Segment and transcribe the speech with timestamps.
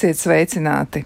[0.00, 1.02] Esiet sveicināti!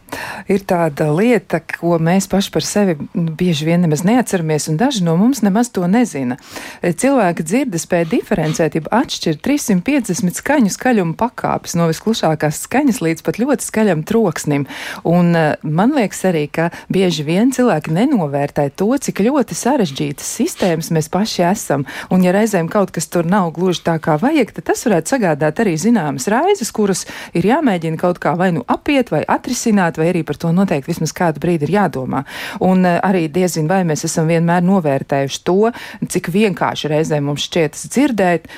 [0.50, 5.16] Ir tāda lieta, ko mēs paši par sevi bieži vien nemaz neatceramies, un daži no
[5.20, 6.36] mums nemaz to nezina.
[6.82, 13.40] Cilvēka dzirde spēja diferencēt, jeb atšķirt 350 skaņu skaļumu pakāpes, no visklušākās skaņas līdz pat
[13.40, 14.66] ļoti skaļam troksnim.
[15.08, 20.92] Un eh, man liekas arī, ka bieži vien cilvēki nenovērtē to, cik ļoti sarežģītas sistēmas
[20.94, 21.86] mēs paši esam.
[22.12, 25.64] Un ja reizēm kaut kas tur nav gluži tā kā vajag, tad tas varētu sagādāt
[25.64, 27.04] arī zināmas raizes, kuras
[27.36, 31.14] ir jāmēģina kaut kā vai nu apiet vai atrisināt, vai arī par to noteikti vismaz
[31.16, 32.24] kādu brīdi ir jādomā.
[32.64, 35.70] Un uh, arī diezin vai mēs esam vienmēr novērtējuši to,
[36.10, 38.48] cik vienkārši reizēm mums šķietas dzirdēt,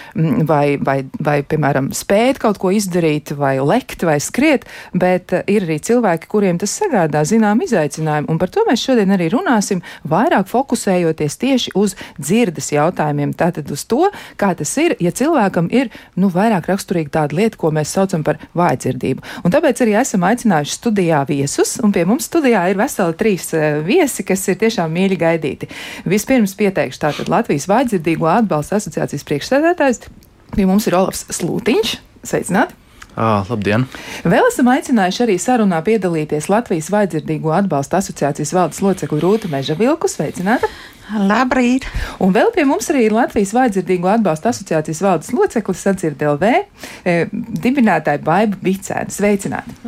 [0.49, 5.67] vai, vai, vai, piemēram, spēt kaut ko izdarīt, vai lekt, vai skriet, bet uh, ir
[5.67, 10.49] arī cilvēki, kuriem tas sagādā zinām izaicinājumu, un par to mēs šodien arī runāsim, vairāk
[10.51, 16.31] fokusējoties tieši uz dzirdes jautājumiem, tātad uz to, kā tas ir, ja cilvēkam ir, nu,
[16.33, 19.25] vairāk raksturīga tāda lieta, ko mēs saucam par vājdzirdību.
[19.45, 23.81] Un tāpēc arī esam aicinājuši studijā viesus, un pie mums studijā ir veseli trīs uh,
[23.87, 25.71] viesi, kas ir tiešām mīļi gaidīti.
[26.09, 30.09] Vispirms pieteikšu tātad Latvijas Vājdzirdīgo atbalsta asociācijas priekšsēdētājs.
[30.57, 31.97] Pie mums ir Olafs Slūtiņš.
[32.27, 32.83] Sveicināti!
[33.17, 33.87] Ah, labdien!
[34.29, 40.11] Vēl esam aicinājuši arī sarunā piedalīties Latvijas Vājdzirdīgo atbalsta asociācijas valdes locekli Rūta Meža Vilku.
[40.13, 40.69] Sveicināta!
[41.07, 41.87] Labrīt!
[42.21, 47.17] Un vēl pie mums arī ir Latvijas Vājdzirdīgo atbalsta asociācijas valdes loceklis Sadzird LV e,
[47.65, 49.09] dibinātāja Baiba Bicēna.
[49.15, 49.81] Sveicināti!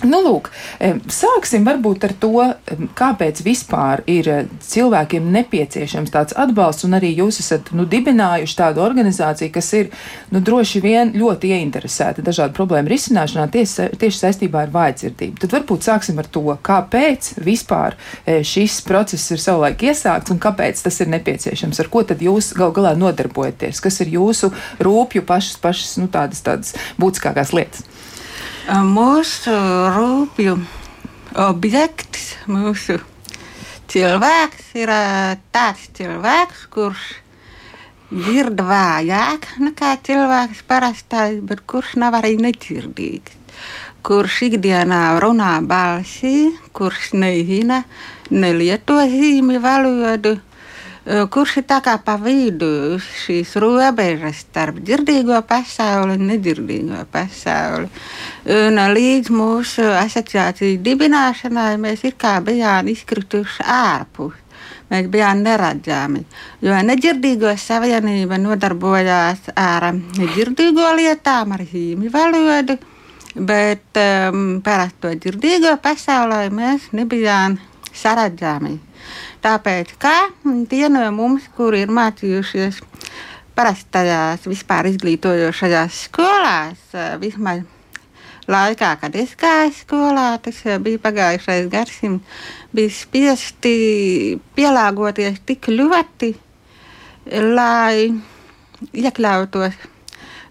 [0.00, 0.48] Nu, lūk,
[1.12, 2.44] sāksim varbūt ar to,
[2.96, 8.80] kāpēc vispār ir eh, cilvēkiem nepieciešams tāds atbalsts, un arī jūs esat nu, dibinājuši tādu
[8.80, 9.90] organizāciju, kas ir
[10.32, 15.36] nu, droši vien ļoti ieinteresēta dažādu problēmu risināšanā tieši, tieši saistībā ar vājdzirdību.
[15.44, 20.80] Tad varbūt sāksim ar to, kāpēc vispār eh, šis process ir savulaik iesākts un kāpēc
[20.86, 25.60] tas ir nepieciešams, ar ko tad jūs gal galā nodarbojaties, kas ir jūsu rūpju pašas,
[25.60, 27.84] pašas nu, tādas, tādas būtiskākās lietas
[28.70, 29.50] mūsu
[29.90, 30.52] rūpju
[31.42, 33.00] objekts, mūsu
[33.90, 34.92] cilvēks ir
[35.50, 37.02] tāds cilvēks, kurš
[38.12, 43.38] dzird vājāk nekā cilvēks parastais, bet kurš nav arī nedzirdīgs.
[44.06, 47.82] Kurš ikdienā runā balsī, kurš nezina,
[48.30, 50.38] nelieto zīmju valodu,
[51.30, 57.88] kurš ir tā kā pa vidu šīs robežas starp dzirdīgo pasauli un nedzirdīgo pasauli.
[58.54, 64.36] Un līdz mūsu asociācijas dibināšanai mēs it kā bijām izkrituši ārpus.
[64.90, 66.24] Mēs bijām neredzami,
[66.66, 72.74] jo nedzirdīgo savienība nodarbojās ar nedzirdīgo lietām, ar zīmju valodu,
[73.38, 77.54] bet um, parasto dzirdīgo pasaulē mēs nebijām
[77.94, 78.89] saredzami.
[79.44, 80.14] Tāpēc, kā
[80.70, 82.80] tie no mums, kuri ir mācījušies
[83.56, 86.82] parastajās vispār izglītojošajās skolās,
[87.20, 87.64] vismaz
[88.50, 92.42] laikā, kad es gāju skolā, tas bija pagājušais gadsimts,
[92.74, 93.74] bija spiesti
[94.56, 96.34] pielāgoties tik ļoti,
[97.54, 98.10] lai
[98.96, 99.80] iekļautos.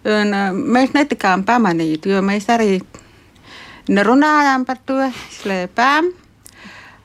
[0.10, 2.78] Un, uh, mēs netikām pamanīti, jo mēs arī
[3.92, 5.02] nerunājām par to,
[5.42, 6.14] slēpām.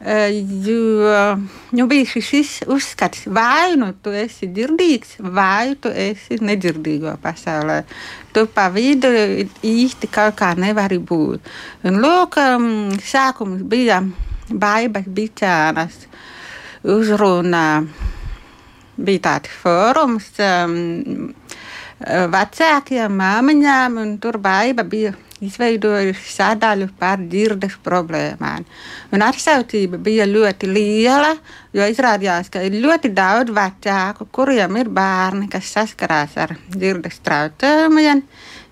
[0.05, 1.37] Jo
[1.73, 7.79] nu, bija šis uzskats, vai nu tu esi dzirdīgs, vai tu esi nedzirdīgo pasaulē.
[8.37, 9.09] Tu pa vidu
[9.65, 11.49] īsti kaut kā nevari būt.
[11.89, 12.37] Un, lūk,
[13.01, 14.03] sākums bija
[14.51, 15.97] baibas bicānas
[16.85, 17.67] uzrunā.
[18.95, 21.33] Bija tāds fórums um,
[22.05, 28.67] vecākiem māmiņām, un tur baiba bija izveidojuši sadaļu par dzirdes problēmām.
[29.15, 31.33] Un atsaucība bija ļoti liela,
[31.75, 38.23] jo izrādījās, ka ir ļoti daudz vecāku, kuriem ir bērni, kas saskarās ar dzirdes traucējumiem,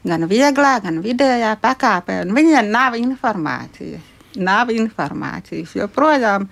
[0.07, 4.09] gan vieglā, gan vidējā pakāpē, un viņiem nav informācijas.
[4.33, 6.47] Nav informācijas joprojām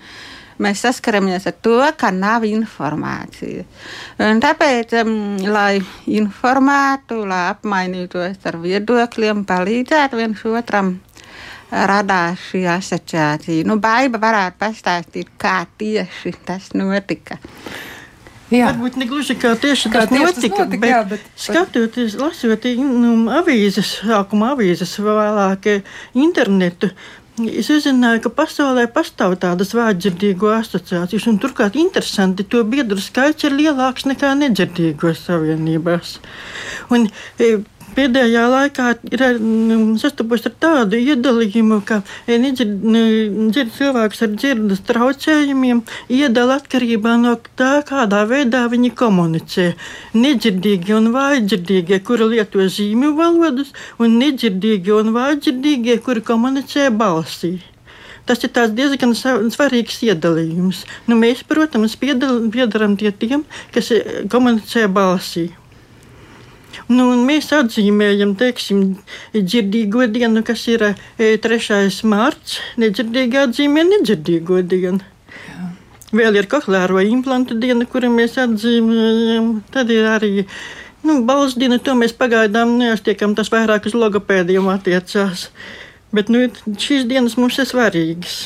[0.62, 3.68] mēs saskaramies ar to, ka nav informācijas.
[4.26, 5.14] Un tāpēc, um,
[5.50, 5.80] lai
[6.20, 10.98] informētu, lai apmainītos ar viedokļiem, palīdzētu viens otram,
[11.70, 13.68] radās šī asociācija.
[13.68, 17.38] Nu, Baiba varētu pastāstīt, kā tieši tas notika.
[18.50, 18.72] Jā.
[18.72, 23.92] Varbūt ne gluži kā tieši tieši notika, notika bet, jā, bet skatoties, lasot nu, avīzes,
[24.00, 25.68] sākuma avīzes, vēlāk
[26.18, 26.90] internetu,
[27.38, 33.54] Es uzzināju, ka pasaulē pastāv tādas vājdzirdīgo asociācijas, un turklāt interesanti, to biedru skaits ir
[33.56, 36.18] lielāks nekā nedzirdīgo savienībās.
[36.92, 37.06] Un,
[37.38, 37.52] e,
[37.96, 42.76] pēdējā laikā ir mm, sastopusi ar tādu iedalījumu, ka nedzird,
[43.50, 45.82] dzird cilvēks ar dzirdes traucējumiem
[46.20, 49.70] iedala atkarībā no tā, kādā veidā viņi komunicē.
[50.14, 57.58] Nedzirdīgie un vājdzirdīgie, kuri lieto zīmju valodas, un nedzirdīgie un vājdzirdīgie, kuri komunicē balsī.
[58.30, 60.84] Tas ir diezgan svarīgs iedalījums.
[61.10, 63.42] Nu, mēs, protams, piedarām tie tiem,
[63.74, 65.48] kas e, komunicē balsī.
[66.90, 68.82] Nu, mēs atzīmējam, teiksim,
[69.34, 71.88] dzirdīgo dienu, kas ir e, 3.
[72.10, 72.58] mārts.
[72.80, 75.02] Nedzirdīgi atzīmē nedzirdīgo dienu.
[75.48, 75.70] Jā.
[76.20, 79.52] Vēl ir kohlēro implantu diena, kuru mēs atzīmējam.
[79.74, 80.32] Tad ir arī
[81.06, 85.48] nu, balss diena, to mēs pagaidām neastiekam, tas vairāk uz logopēdiem attiecās.
[86.14, 88.40] Bet nu, šīs dienas mums ir svarīgas.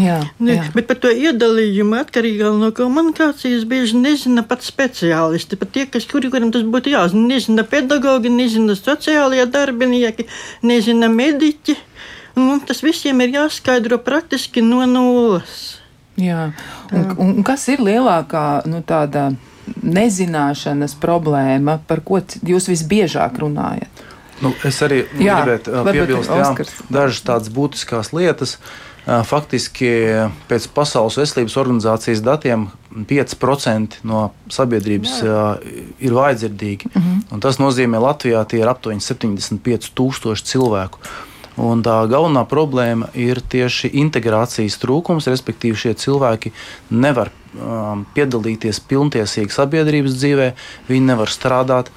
[0.00, 0.64] Jā, jā.
[0.74, 5.58] Bet par to iedalījumu atkarībā no komunikācijas bieži nezina pat speciālisti.
[5.60, 10.28] Pat tie, kas, kuri, kuriem tas būtu jāzina, nezina pedagogi, nezina sociālie darbinieki,
[10.66, 11.76] nezina mediķi.
[12.38, 15.80] Un mums tas visiem ir jāskaidro praktiski no nulles.
[16.20, 16.50] Jā.
[16.94, 19.30] Un, un, kas ir lielākā nu, tāda
[19.80, 24.06] nezināšanas problēma, par ko jūs visbiežāk runājat?
[24.40, 26.46] Nu, es arī jā, gribētu piebilst jā,
[26.88, 28.54] dažas tādas būtiskas lietas.
[28.56, 29.88] Uh, Faktiski
[30.50, 32.68] pēc Pasaules veselības organizācijas datiem
[33.08, 35.40] 5% no sabiedrības Jā.
[35.98, 36.90] ir vājdzirdīgi.
[36.92, 37.16] Mhm.
[37.30, 37.40] -huh.
[37.40, 40.98] Tas nozīmē, ka Latvijā tie ir aptuveni 75 tūkstoši cilvēku.
[41.60, 46.52] Un tā galvenā problēma ir tieši integrācijas trūkums, respektīvi, šie cilvēki
[46.90, 50.52] nevar um, piedalīties pilntiesīgi sabiedrības dzīvē,
[50.88, 51.90] viņi nevar strādāt,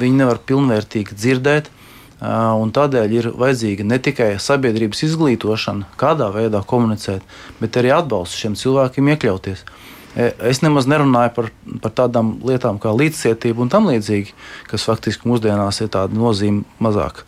[0.00, 1.70] viņi nevar pilnvērtīgi dzirdēt.
[2.20, 7.24] Tādēļ ir vajadzīga ne tikai sabiedrības izglītošana, kādā veidā komunicēt,
[7.60, 9.64] bet arī atbalsts šiem cilvēkiem iekļauties.
[10.10, 11.48] E, es nemaz nerunāju par,
[11.80, 14.36] par tādām lietām kā līdzcietība un tam līdzīgi,
[14.68, 17.24] kas faktiski mūsdienās ir tāda nozīme mazāka.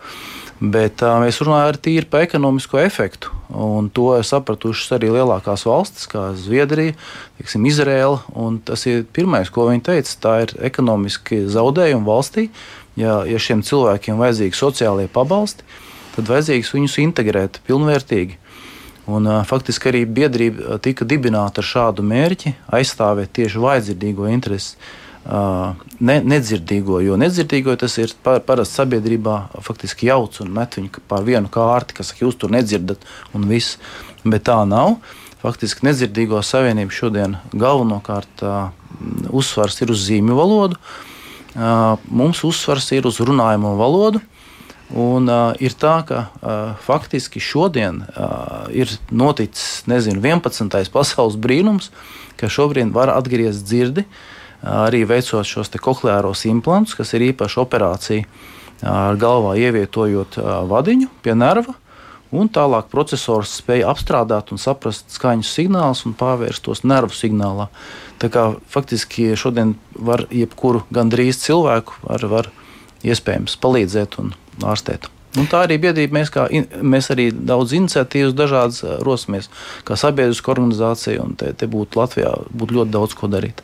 [0.62, 3.32] Bet uh, mēs runājam arī par ekonomisko efektu.
[3.96, 6.94] To ir sapratušas arī lielākās valstis, kā Zviedrija,
[7.40, 8.20] tiksim, Izraela.
[8.64, 10.14] Tas ir pirmais, ko viņi teica.
[10.22, 12.46] Tā ir ekonomiski zaudējumi valstī,
[12.98, 15.64] ja, ja šiem cilvēkiem vajadzīgi sociālie pabalsti,
[16.16, 18.38] tad vajadzīgs viņus integrēt pilnvērtīgi.
[19.10, 24.76] Un, faktiski arī biedrība tika dibināta ar šādu mērķi aizstāvēt tieši vajadzīgo interesi.
[25.22, 31.26] Ne, nedzirdīgo, jo nedzirdīgo tas ir par, parasti sabiedrībā faktiski jauc un met viņu pār
[31.26, 33.02] vienu kārti, kas saka, jūs tur nedzirdat
[33.34, 33.78] un viss.
[34.22, 34.98] Bet tā nav.
[35.42, 38.68] Faktiski nedzirdīgo savienību šodien galvenokārt uh,
[39.34, 40.78] uzsvars ir uz zīmju valodu.
[40.78, 41.11] Uh,
[41.54, 44.22] mums uzsvars ir uz runājamo valodu.
[44.92, 50.68] Un, uh, ir tā, ka uh, faktiski šodien uh, ir noticis nezinu, 11.
[50.96, 51.88] pasaules brīnums,
[52.36, 58.28] ka šobrīd var atgriezt dzirdi, uh, arī veicot šos kohleāros implantus, kas ir īpaša operācija
[58.82, 61.76] ar galvā ievietojot uh, vadiņu pie nerva.
[62.32, 67.68] Un tālāk processors spēja apstrādāt un saprast skaņu signālus un pārvērst tos nervu signālā.
[68.22, 72.52] Tā kā faktiski šodien var jebkuru gandrīz cilvēku var, var
[73.04, 74.32] iespējams palīdzēt un
[74.64, 75.10] ārstēt.
[75.40, 76.44] Un tā arī biedrība, mēs, kā,
[76.84, 79.48] mēs arī daudz iniciatīvas dažādas rosimies,
[79.88, 83.62] kā sabiedriska organizācija, un te, te būtu Latvijā būtu ļoti daudz ko darīt.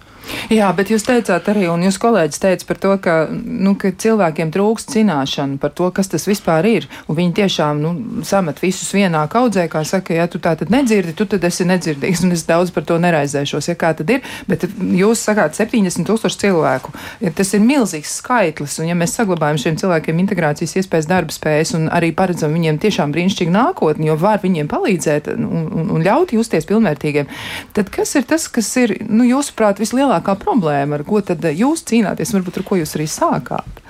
[0.52, 4.52] Jā, bet jūs teicāt arī, un jūs kolēģis teica par to, ka, nu, ka cilvēkiem
[4.54, 6.88] trūkst zināšanu par to, kas tas vispār ir.
[7.08, 7.92] Un viņi tiešām nu,
[8.28, 12.24] samet visus vienā kaudzē, kā saka, ja tu tā tad nedzirdi, tu tad esi nedzirdīgs.
[12.26, 14.24] Un es daudz par to neraizēšos, ja kā tad ir.
[14.48, 16.94] Bet jūs sakāt 70 tūkstoši cilvēku.
[17.24, 18.78] Ja tas ir milzīgs skaitlis.
[18.82, 23.12] Un ja mēs saglabājam šiem cilvēkiem integrācijas iespējas, darba spējas un arī paredzam viņiem tiešām
[23.14, 27.28] brīnišķīgu nākotni, jo var viņiem palīdzēt un, un, un ļaut justies pilnvērtīgiem,
[27.76, 30.17] tad kas ir tas, kas ir, nu, jūsuprāt, vislielākais?
[30.18, 33.82] Lielākā problēma, ar ko tad jūs cīnāties, varbūt ar ko jūs arī sākāt?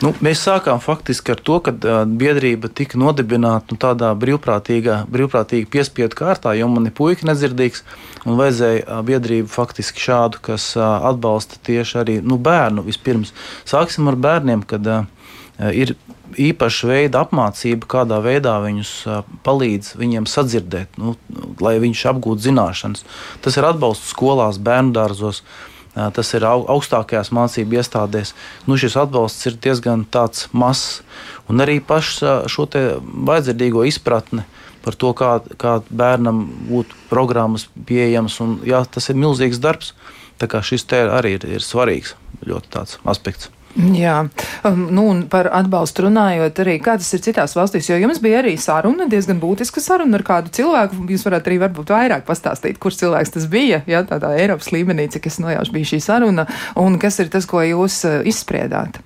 [0.00, 5.68] Nu, mēs sākām faktiski ar to, ka uh, biedrība tika nodibināta nu, tādā brīvprātīgā, brīvprātīgi
[5.68, 7.84] piespiedu kārtā, jo man ir puika nedzirdīgs.
[8.24, 13.34] Un vajadzēja uh, biedrību faktiski šādu, kas uh, atbalsta tieši arī nu, bērnu vispirms.
[13.68, 15.04] Sāksim ar bērniem, kad uh,
[15.74, 15.94] ir
[16.38, 18.92] īpaša veida apmācība, kādā veidā viņus
[19.46, 21.16] palīdz viņiem sadzirdēt, nu,
[21.62, 23.04] lai viņš apgūtu zināšanas.
[23.44, 25.42] Tas ir atbalsts skolās, bērnu dārzos.
[25.90, 28.30] Tas ir augstākajās mācību iestādēs.
[28.70, 30.04] Nu, šis atbalsts ir diezgan
[30.54, 31.02] mazs.
[31.50, 34.46] Un arī pašu šo vajadzīgo izpratni
[34.84, 38.38] par to, kā, kā bērnam būtu programmas pieejamas.
[38.40, 39.96] Un, jā, tas ir milzīgs darbs.
[40.38, 42.14] Tā kā šis arī ir, ir svarīgs
[42.46, 43.50] ļoti tāds aspekts.
[43.70, 44.16] Jā,
[44.66, 48.40] um, nu un par atbalstu runājot arī, kā tas ir citās valstīs, jo jums bija
[48.40, 52.98] arī saruna, diezgan būtiska saruna ar kādu cilvēku, jūs varētu arī varbūt vairāk pastāstīt, kurš
[53.04, 56.48] cilvēks tas bija, jā, tādā Eiropas līmenī, cik es nojaušu bija šī saruna,
[56.82, 58.98] un kas ir tas, ko jūs uh, izspriedāt?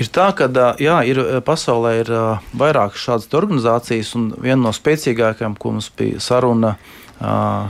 [0.00, 0.48] Ir tā, ka
[0.80, 2.10] jā, ir, pasaulē ir
[2.56, 6.74] vairākas šādas organizācijas, un viena no spēcīgākajām, ko mums bija saruna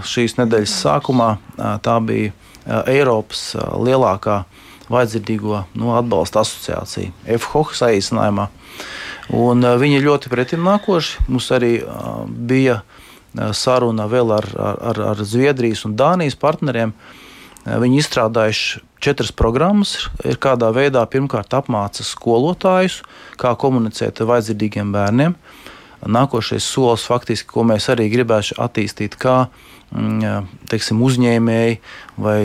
[0.06, 1.30] šīs nedēļas sākumā,
[1.82, 2.30] tā bija
[2.86, 4.44] Eiropas lielākā
[4.90, 8.48] vajadzīgo nu, atbalsta asociācija, FHOH saīsinājumā.
[9.36, 11.26] Un, viņi ir ļoti pretimnākoši.
[11.30, 11.76] Mums arī
[12.26, 12.80] bija
[13.54, 16.94] saruna vēl ar, ar, ar Zviedrijas un Dānijas partneriem.
[17.60, 23.02] Viņi izstrādājuši četras programmas, ir kādā veidā pirmkārt apmāca skolotājus,
[23.40, 25.36] kā komunicēt ar vajadzīgiem bērniem.
[26.00, 29.50] Nākošais solis, faktiski, ko mēs arī gribētu attīstīt, kā
[29.92, 31.76] mm, teiksim, uzņēmēji
[32.24, 32.38] vai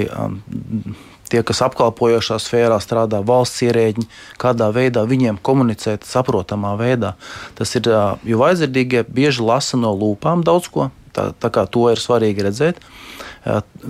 [1.31, 4.05] tie, kas apkalpojošā sfērā strādā, valsts ierēģi,
[4.41, 7.15] kādā veidā viņiem komunicēt saprotamā veidā.
[7.57, 7.89] Tas ir,
[8.23, 12.83] jo vajadzīgie bieži lasa no lūpām daudz ko, tā, tā kā to ir svarīgi redzēt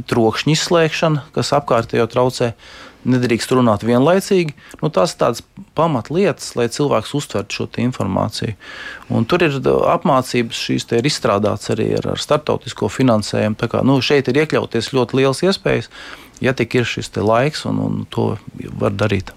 [0.09, 2.51] trokšņa izslēgšana, kas apkārtējo traucē.
[3.05, 4.55] Nedrīkst runāt vienlaicīgi.
[4.81, 5.43] Nu, tās ir tādas
[5.77, 8.55] pamatlietas, lai cilvēks uztvertu šo informāciju.
[9.13, 13.69] Un tur ir apmācības, šīs ir izstrādātas arī ar, ar starptautisko finansējumu.
[13.69, 15.91] Kā, nu, šeit ir iekļauties ļoti liels iespējas,
[16.41, 18.33] ja tik ir šis laiks, un, un to
[18.81, 19.33] var darīt.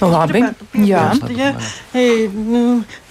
[0.00, 0.40] Labi,
[0.88, 1.02] jā.
[1.36, 1.50] Ja,
[1.92, 2.60] e, nu,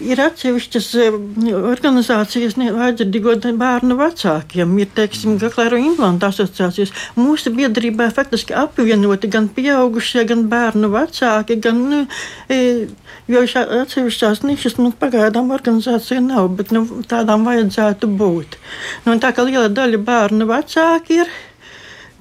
[0.01, 1.08] ir atsevišķas e,
[1.56, 6.94] organizācijas vajadzīgo bērnu vecākiem, ir, teiksim, Gaklēru implantu asociācijas.
[7.20, 12.01] Mūsu biedrībā faktiski apvienoti gan pieaugušie, gan bērnu vecāki, gan, nu,
[12.50, 12.88] e,
[13.30, 18.58] jo atsevišķās nišas, nu, pagaidām organizācija nav, bet, nu, tādām vajadzētu būt.
[19.06, 21.38] Nu, tā kā liela daļa bērnu vecāki ir,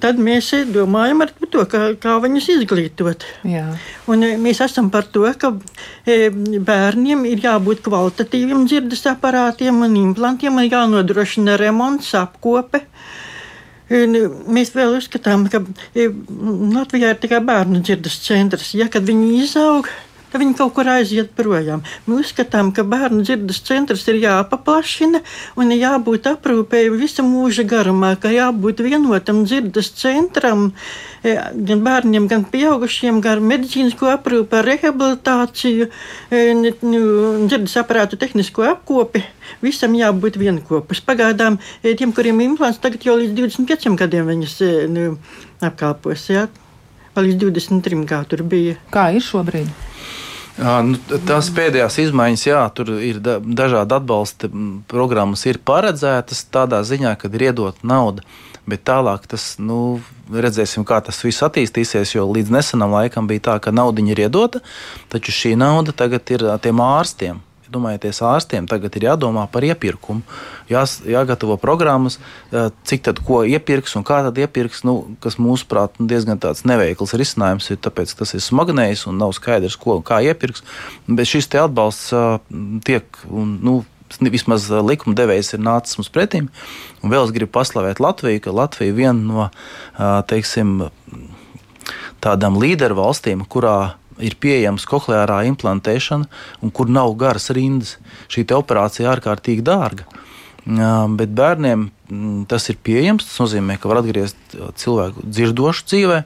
[0.03, 3.25] tad mēs domājam par to, kā, kā viņus izglītot.
[4.11, 5.53] Un e, mēs esam par to, ka
[6.05, 12.83] e, bērniem ir jābūt kvalitatīviem dzirdes aparātiem un implantiem, ir jānodrošina remonts, apkope.
[13.89, 15.63] Un e, mēs vēl uzskatām, ka
[15.95, 18.75] Latvijā ir tikai bērnu dzirdes centrs.
[18.77, 19.89] Ja, kad viņi izaug,
[20.31, 21.83] ka viņi kaut kur aiziet projām.
[22.05, 25.21] Mēs uzskatām, ka bērnu dzirdes centrs ir jāpaplašina
[25.59, 30.69] un jābūt aprūpēji visa mūža garumā, ka jābūt vienotam dzirdes centram
[31.23, 35.89] e, gan bērniem, gan pieaugušiem, gan medicīnisko aprūpi, rehabilitāciju,
[36.29, 39.25] e, dzirdes aparātu tehnisko apkopi.
[39.65, 41.01] Visam jābūt vienopus.
[41.05, 44.57] Pagaidām e, tiem, kuriem ir implants, tagad jau līdz 25 gadiem viņas
[44.93, 45.11] nu,
[45.65, 46.29] apkalpos.
[46.29, 46.47] Ja?
[47.19, 48.77] Līdz 23 kā tur bija.
[48.93, 49.88] Kā ir šobrīd?
[50.59, 54.49] Nu, tās pēdējās izmaiņas, jā, tur ir da, dažādi atbalsta
[54.91, 58.25] programmas, ir paredzētas tādā ziņā, ka ir iedota nauda.
[58.69, 62.11] Bet tālāk tas, nu, redzēsim, kā tas viss attīstīsies.
[62.13, 64.61] Jo līdz nesenam laikam bija tā, ka nauda ir iedota,
[65.09, 67.39] taču šī nauda tagad ir tiem ārstiem
[67.73, 70.23] domājieties, ārstiem tagad ir jādomā par iepirkumu.
[70.69, 72.19] Jās, jāgatavo programmas,
[72.87, 77.15] cik tad ko iepirks un kā tad iepirks, nu, kas mūsuprāt nu, diezgan tāds neveikls
[77.19, 80.65] risinājums ir, tāpēc tas ir smagnējs un nav skaidrs, ko un kā iepirks.
[81.07, 82.11] Bet šis atbalsts
[82.87, 83.23] tiek.
[83.29, 86.47] Nu, Vismaz likuma devējs ir nācis mums pretim.
[87.05, 90.89] Un vēl es gribu paslavēt Latviju, ka Latvija ir viena no teiksim,
[92.23, 96.29] tādām līderu valstīm, kurā ir pieejams kohleārā implantēšana,
[96.63, 97.97] un kur nav garas rindas.
[98.31, 100.07] Šī operācija ir ārkārtīgi dārga.
[101.17, 101.87] Bet bērniem
[102.49, 103.25] tas ir pieejams.
[103.25, 104.37] Tas nozīmē, ka var atgriezt
[104.81, 106.23] cilvēku dzirdošu dzīvē.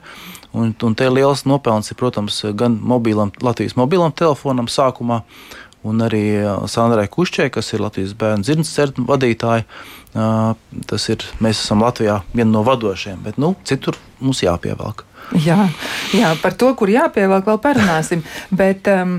[0.54, 5.22] Un, un te liels nopelns ir, protams, gan mobilam, Latvijas mobilam telefonam sākumā,
[5.84, 6.24] un arī
[6.70, 9.66] Sandrai Kušķai, kas ir Latvijas bērnu dzirdes centra vadītāja.
[10.90, 15.04] Tas ir, mēs esam Latvijā viena no vadošajiem, bet nu, citur mums jāpievelk.
[15.32, 15.70] Jā,
[16.12, 18.22] jā, par to, kur jāpievelk, vēl parunāsim.
[18.60, 19.16] Bet, um,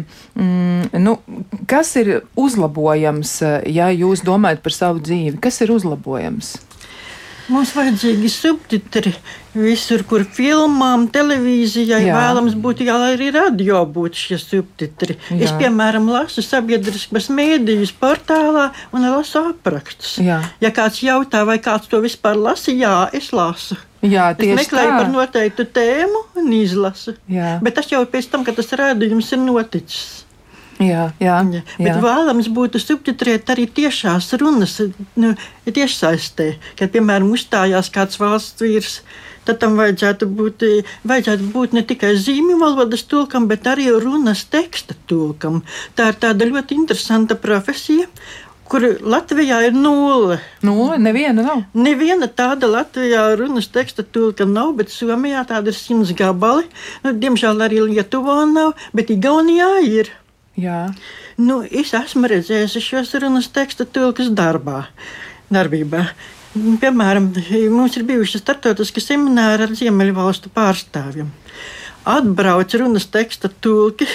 [1.02, 1.16] nu,
[1.70, 3.40] kas ir uzlabojams,
[3.74, 5.40] ja jūs domājat par savu dzīvi?
[5.44, 6.54] Kas ir uzlabojams?
[7.52, 9.12] Mums vajadzīgi subtitri
[9.54, 12.16] visur, kur filmām, televīzijai Jā.
[12.18, 15.18] vēlams būtu, jā, lai arī radio būtu šie subtitri.
[15.30, 15.38] Jā.
[15.46, 20.18] Es, piemēram, lasu sabiedriskas mēdījus portālā un lasu aprakstus.
[20.25, 20.42] Jā.
[20.64, 23.78] Ja kāds jautā, vai kāds to vispār lasa, jā, es lasu.
[24.06, 24.98] Jā, es meklēju tā.
[25.00, 27.16] par noteiktu tēmu un izlasu.
[27.32, 27.58] Jā.
[27.66, 30.25] Bet tas jau pēc tam, kad tas rādījums ir noticis.
[30.82, 31.62] Jā, jā, jā.
[31.79, 34.75] Bet vēlams būtu subtitrēt arī tiešās runas,
[35.15, 35.32] nu,
[35.63, 36.50] tiešsaistē.
[36.75, 38.98] Kad, piemēram, uzstājās kāds valsts vīrs,
[39.48, 40.65] tad tam vajadzētu būt,
[41.08, 45.62] vajadzētu būt ne tikai zīmju valodas tulkam, bet arī runas teksta tulkam.
[45.96, 48.10] Tā ir tāda ļoti interesanta profesija
[48.65, 50.39] kur Latvijā ir nulle.
[50.65, 51.63] Nulle, neviena nav.
[51.77, 56.65] Neviena tāda Latvijā runas teksta tulka nav, bet Somijā tāda ir simts gabali.
[57.05, 60.12] Nu, diemžēl arī Lietuvā nav, bet Igaunijā ir.
[60.56, 60.88] Jā.
[61.36, 64.86] Nu, es esmu redzējis šos runas teksta tulkas darbā,
[65.52, 66.06] darbībā.
[66.56, 67.34] Piemēram,
[67.74, 71.28] mums ir bijuši starptautiski semināri ar Ziemeļvalstu pārstāvjiem.
[72.08, 74.08] Atbrauc runas teksta tulki,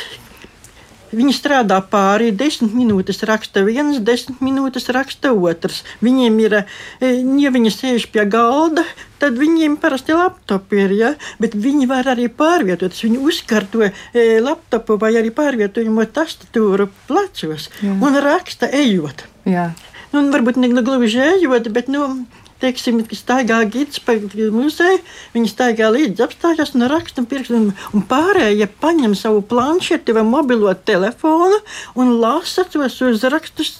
[1.10, 5.82] Viņi strādā pāri, desmit minūtes raksta viens, desmit minūtes raksta otrs.
[6.04, 6.56] Viņiem ir,
[7.02, 7.12] e,
[7.42, 8.84] ja viņi sēž pie galda,
[9.18, 11.12] tad viņiem parasti laptopi ir, ja?
[11.42, 13.02] bet viņi var arī pārvietoties.
[13.08, 13.92] Viņi uzkārto e,
[14.38, 19.26] laptopu vai arī pārvietojumu tastatūru plecos un raksta ejot.
[19.50, 19.72] Jā.
[20.10, 22.06] Nu, varbūt ne gluži ejot, bet nu,
[22.60, 24.16] teiksim, staigā gids pa
[24.54, 25.00] muzeju,
[25.34, 27.60] viņi staigā līdzi apstājās un raksta pirkstu,
[27.94, 31.60] un, pārējie paņem savu planšeti vai mobilo telefonu
[31.98, 33.78] un lasa tos uzrakstus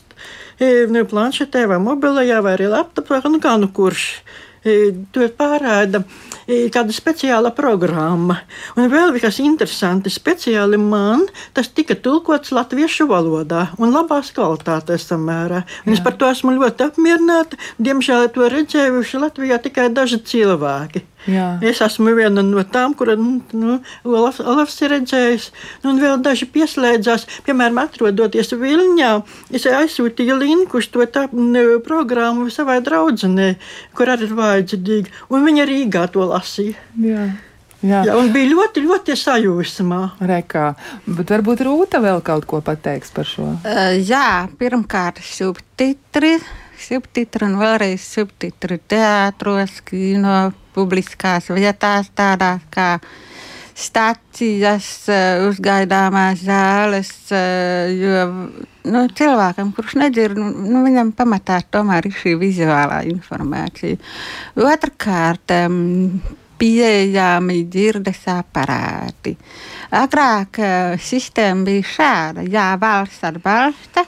[0.61, 4.07] e, planšetē vai mobilajā vai arī laptopā, nu kā nu kurš.
[4.61, 6.03] E, to pārāda
[6.45, 8.37] e, kāda speciāla programma.
[8.77, 11.25] Un vēl kas interesants, speciāli man
[11.57, 15.63] tas tika tulkots latviešu valodā un labās kvalitātē samērā.
[15.87, 17.57] Un es par to esmu ļoti apmierināta.
[17.81, 21.07] Diemžēl to redzējuši Latvijā tikai daži cilvēki.
[21.29, 21.59] Jā.
[21.67, 23.77] Es esmu viena no tām, kura nu, nu
[24.09, 25.51] Olafs, Olafs ir redzējis.
[25.83, 29.13] Nu, un vēl daži pieslēdzās, piemēram, atrodoties Viļņā.
[29.57, 33.59] Es aizsūtīju linku uz to tā, ne, programmu savai draudzenei,
[33.97, 35.15] kur arī ir vajadzīga.
[35.31, 36.79] Un viņa Rīgā to lasīja.
[37.05, 37.29] Jā.
[37.81, 38.03] Jā.
[38.05, 40.01] Jā, un bija ļoti, ļoti sajūsmā.
[40.29, 40.67] Rekā.
[41.07, 43.55] Bet varbūt Rūta vēl kaut ko pateiks par šo.
[43.65, 46.35] Uh, jā, pirmkārt, subtitri,
[46.81, 52.95] subtitri un vēlreiz subtitri teātros, kino publiskās vietās, tādās kā
[53.81, 54.89] stācijas,
[55.47, 58.27] uzgaidāmās zāles, eh, jo
[58.91, 64.01] nu, cilvēkam, kurš nedzird, nu, viņam pamatā tomēr ir šī vizuālā informācija.
[64.57, 65.57] Otrakārt,
[66.61, 69.33] pieejami dzirdes aparāti.
[69.97, 74.05] Agrāk eh, sistēma bija šāda, jā, valsts atbalsta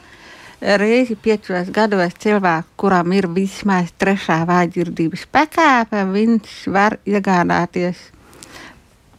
[0.62, 8.08] reizi piecos gados cilvēku, kuram ir vismaz trešā vājdzirdības pakāpe, viņš var iegādāties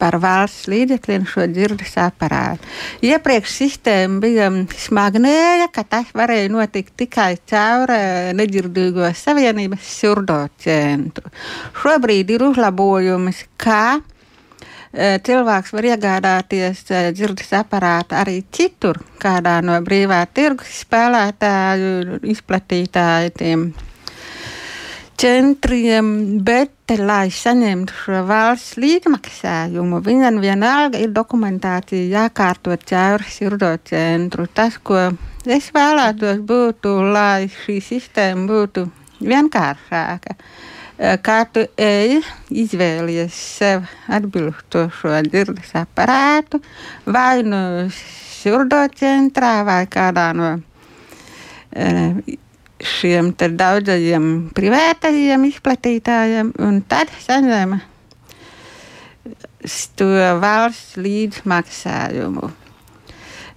[0.00, 2.66] par valsts līdzekļiem šo dzirdes aparātu.
[3.06, 4.48] Iepriekš sistēma bija
[4.80, 11.30] smagnēja, ka tas varēja notikt tikai caur eh, nedzirdīgo savienības surdo centru.
[11.84, 14.00] Šobrīd ir uzlabojums, Eh,
[14.94, 23.72] cilvēks var iegādāties eh, dzirdes aparātu arī citur, kādā no brīvā tirgus spēlētāju izplatītājiem
[25.18, 26.08] centriem,
[26.46, 34.46] bet, lai saņemtu šo valsts līdzmaksājumu, viņam vienalga ir dokumentācija jākārto cauri sirdo centru.
[34.46, 35.08] Tas, ko
[35.46, 38.86] es vēlētos, būtu, lai šī sistēma būtu
[39.22, 40.38] vienkāršāka.
[40.38, 42.20] Eh, kā tu ej,
[42.54, 46.60] izvēlies sev atbilstošo dzirdes aparātu,
[47.06, 50.54] vai nu surdo centrā, vai kādā no
[52.84, 57.80] šiem daudzajiem privātajiem izplatītājiem, un tad saņem
[59.96, 60.10] to
[60.42, 62.50] valsts līdzmaksājumu.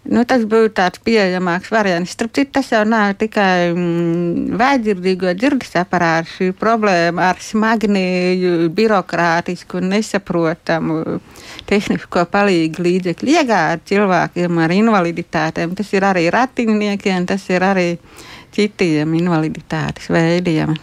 [0.08, 2.13] Nu, tas būtu tāds pieejamāks variants.
[2.15, 6.32] Starp citu, tas jau nav tikai mm, vājdzirdīgo dzirdes aparātu.
[6.38, 11.00] Šī problēma ar smagnēju, birokrātisku un nesaprotamu
[11.67, 15.76] tehnisko palīgu līdzekļu iegādi cilvēkiem ar invaliditātēm.
[15.78, 17.89] Tas ir arī ratiņniekiem, tas ir arī
[18.56, 20.78] citiem invaliditātes veidiem.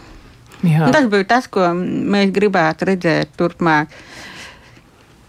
[0.93, 3.91] Tas būtu tas, ko mēs gribētu redzēt turpmāk.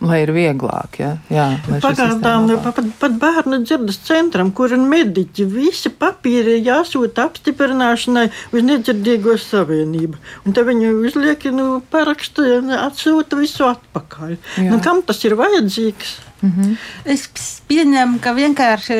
[0.05, 1.15] Lai ir vieglāk, ja?
[1.33, 1.47] jā.
[1.81, 9.39] Pagaidām pat, pat bērnu dzirdes centram, kur ir mediķi, visi papīri jāsūta apstiprināšanai uz nedzirdīgo
[9.41, 10.21] savienību.
[10.45, 12.45] Un te viņi uzliek, nu, parakstu,
[12.77, 14.37] atsūta visu atpakaļ.
[14.69, 16.17] Nu, kam tas ir vajadzīgs?
[16.43, 16.77] -hmm.
[17.05, 17.29] Es
[17.69, 18.97] pieņemu, ka vienkārši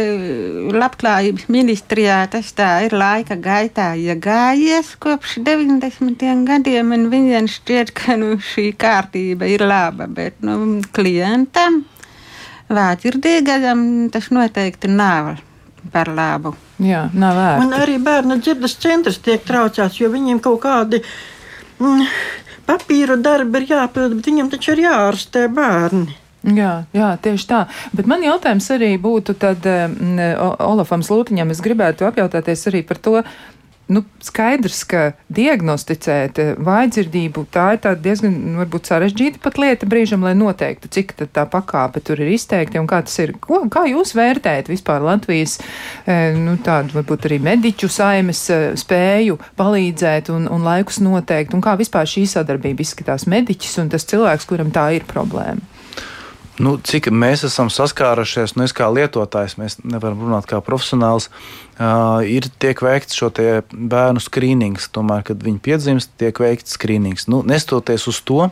[0.73, 6.45] labklājības ministrijā tas tā ir laika gaitā iegājies ja kopš 90.
[6.47, 11.85] gadiem, un viņiem šķiet, ka nu, šī kārtība ir laba, bet nu, klientam,
[12.69, 15.37] vācirdīgajam, tas noteikti nav
[15.93, 16.57] par labu.
[16.83, 17.65] Jā, nav vērts.
[17.65, 21.03] Un arī bērnu dzirdes centrs tiek traucēts, jo viņiem kaut kādi.
[21.79, 22.05] Mm,
[22.67, 26.26] papīru darbi ir jāpild, bet viņam taču ir jārastē bērni.
[26.47, 27.65] Jā, jā, tieši tā.
[27.97, 30.21] Bet man jautājums arī būtu tad um,
[30.63, 33.17] Olafam Slūtiņam, es gribētu apjautāties arī par to,
[33.89, 40.35] nu, skaidrs, ka diagnosticēt eh, vājdzirdību tā ir diezgan varbūt, sarežģīta pat lieta brīžam, lai
[40.39, 43.37] noteiktu, cik tā pakāpe tur ir izteikti un kā tas ir.
[43.43, 48.47] Ko, kā jūs vērtējat vispār Latvijas eh, nu, tādu varbūt arī mediķu saimes
[48.83, 54.07] spēju palīdzēt un, un laikus noteikt un kā vispār šī sadarbība izskatās mediķis un tas
[54.11, 55.76] cilvēks, kuram tā ir problēma?
[56.63, 62.23] Nu, cik mēs esam saskārušies, nu, es kā lietotājs, mēs nevaram runāt kā profesionāls, uh,
[62.25, 63.29] ir tiek veikts šo
[63.73, 64.89] bērnu skrīnings.
[64.95, 67.29] Tomēr, kad viņi piedzimst, tiek veikts skrīnings.
[67.29, 68.47] Nu, nestoties uz to,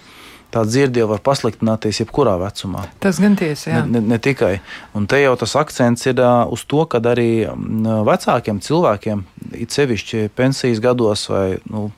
[0.54, 2.84] tā dzirde jau var pasliktināties jebkurā vecumā.
[3.02, 3.82] Tas gan tiesa, jā.
[3.88, 4.58] Ne, ne, ne tikai.
[4.94, 7.30] Un te jau tas akcents ir uh, uz to, ka arī
[8.10, 9.24] vecākiem cilvēkiem,
[9.64, 11.88] it sevišķi pensijas gados vai nu,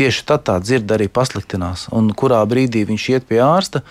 [0.00, 1.90] tieši tad tā dzirde arī pasliktinās.
[1.92, 3.84] Un kurā brīdī viņš iet pie ārsta,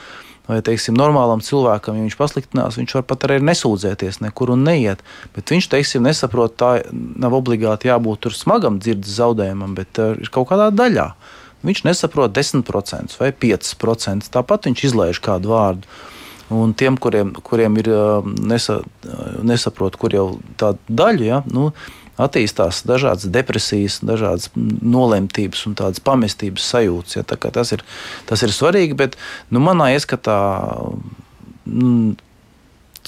[0.49, 5.03] vai teiksim, normālam cilvēkam, ja viņš pasliktinās, viņš var pat arī nesūdzēties nekur un neiet.
[5.35, 10.49] Bet viņš teiksim, nesaprot, tā nav obligāti jābūt smagam dzirdes zaudējumam, bet uh, ir kaut
[10.51, 11.12] kādā daļā.
[11.65, 14.31] Viņš nesaprot 10% vai 5%.
[14.31, 15.99] Tāpat viņš izlaiž kādu vārdu.
[16.49, 17.88] Un tiem, kuriem, kuriem ir
[18.41, 18.79] nesa,
[19.45, 20.25] nesaprot, kur jau
[20.57, 21.67] tāda daļa, ja, nu,
[22.19, 27.19] attīstās dažādas depresijas, dažādas nolemtības un tādas pamestības sajūtas.
[27.19, 27.84] Ja, tā tas, ir,
[28.29, 29.19] tas ir svarīgi, bet
[29.53, 30.39] nu, manā ieskatā.
[31.69, 32.17] Mm,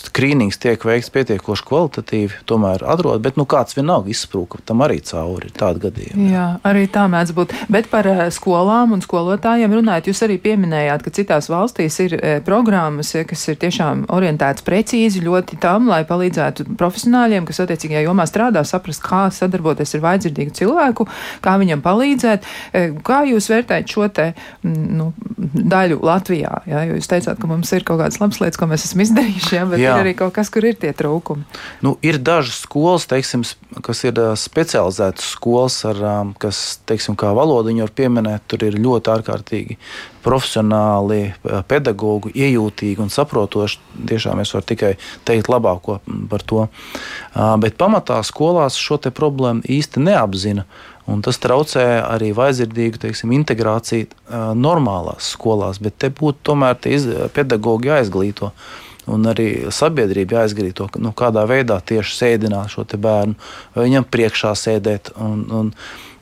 [0.01, 5.49] skrīnings tiek veikts pietiekoši kvalitatīvi, tomēr atrod, bet nu, kāds vienalga izsprūka, tam arī cauri
[5.49, 6.25] ir tāda gadījuma.
[6.25, 6.31] Jā.
[6.33, 7.55] jā, arī tā mēdz būt.
[7.71, 12.33] Bet par uh, skolām un skolotājiem runājot, jūs arī pieminējāt, ka citās valstīs ir uh,
[12.45, 18.63] programmas, kas ir tiešām orientētas precīzi ļoti tam, lai palīdzētu profesionāļiem, kas attiecīgajā jomā strādā,
[18.67, 21.07] saprast, kā sadarboties ar vajadzīgu cilvēku,
[21.43, 22.47] kā viņam palīdzēt.
[22.71, 24.31] Uh, kā jūs vērtējat šo te
[24.67, 26.61] nu, daļu Latvijā?
[26.69, 26.85] Ja?
[26.87, 29.65] Jo jūs teicāt, ka mums ir kaut kādas labas lietas, ko mēs esam izdarījuši, ja?
[29.69, 29.90] bet Jā.
[29.91, 31.43] Ir arī kaut kas, kur ir tie trūkumi.
[31.85, 33.43] Nu, ir dažas skolas, teiksim,
[33.85, 36.01] kas ir specializētas skolas, ar,
[36.41, 39.77] kas, teiksim, kā valodu viņi var pieminēt, tur ir ļoti ārkārtīgi
[40.21, 41.33] profesionāli,
[41.69, 43.81] pedagoģi, iejūtīgi un saprotoši.
[44.11, 44.93] Tiešām es varu tikai
[45.27, 45.99] teikt labāko
[46.29, 46.67] par to.
[47.33, 50.67] Bet pamatā skolās šo problēmu īsti neapzina.
[51.09, 56.77] Un tas traucē arī vaidzirdīgu teiksim, integrāciju normālās skolās, bet te būtu tomēr
[57.33, 58.51] pedagoģi jāizglīto.
[59.11, 63.35] Un arī sabiedrība jāizglīto, nu, kādā veidā tieši sēdināt šo bērnu,
[63.75, 65.13] viņam priekšā sēdēt.
[65.19, 65.75] Un, un,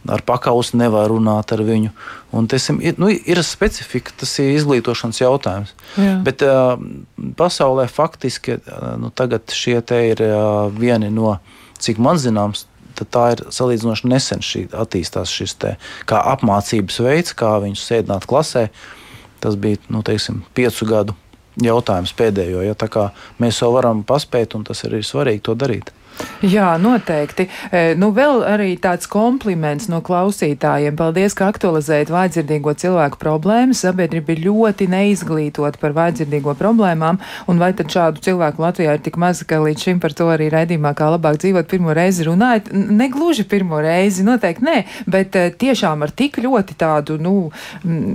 [0.07, 1.91] ar pakausu nevar runāt ar viņu.
[2.35, 5.73] Un tas ir, nu, ir specifika, tas ir izglītošanas jautājums.
[5.99, 6.15] Jā.
[6.25, 6.79] Bet uh,
[7.39, 11.37] pasaulē faktiski uh, nu, šie ir uh, vieni no,
[11.79, 12.65] cik man zināms,
[12.99, 15.75] tā ir salīdzinoši nesen šī attīstās šis te,
[16.09, 18.69] apmācības veids, kā viņus sēdināt klasē.
[19.39, 21.15] Tas bija nu, teiksim, piecu gadu
[21.63, 22.63] jautājums pēdējo.
[22.65, 22.75] Ja,
[23.39, 25.93] mēs jau varam paspēt, un tas ir svarīgi to darīt.
[26.39, 27.49] Jā, noteikti.
[27.67, 30.95] E, nu, vēl arī tāds kompliments no klausītājiem.
[30.99, 33.81] Paldies, ka aktualizējat vājdzirdīgo cilvēku problēmas.
[33.83, 37.19] Sabiedrība ir ļoti neizglītota par vājdzirdīgo problēmām,
[37.51, 40.47] un vai tad šādu cilvēku Latvijā ir tik maz, ka līdz šim par to arī
[40.53, 42.71] raidījumā, kā labāk dzīvot, pirmo reizi runājat?
[42.71, 44.77] Negluži pirmo reizi, noteikti nē,
[45.11, 47.35] bet e, tiešām ar tik ļoti tādu, nu,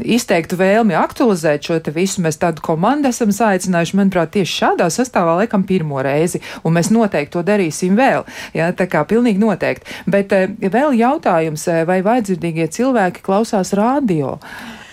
[0.01, 2.25] izteiktu vēlmi aktualizēt šo te visu.
[2.25, 7.37] Mēs tādu komandu esam saicinājuši, manuprāt, tieši šādā sastāvā laikam pirmo reizi, un mēs noteikti
[7.37, 8.25] to darīsim darīsim vēl.
[8.55, 9.87] Jā, tā kā pilnīgi noteikti.
[10.07, 14.39] Bet eh, vēl jautājums, eh, vai vajadzīgie cilvēki klausās radio?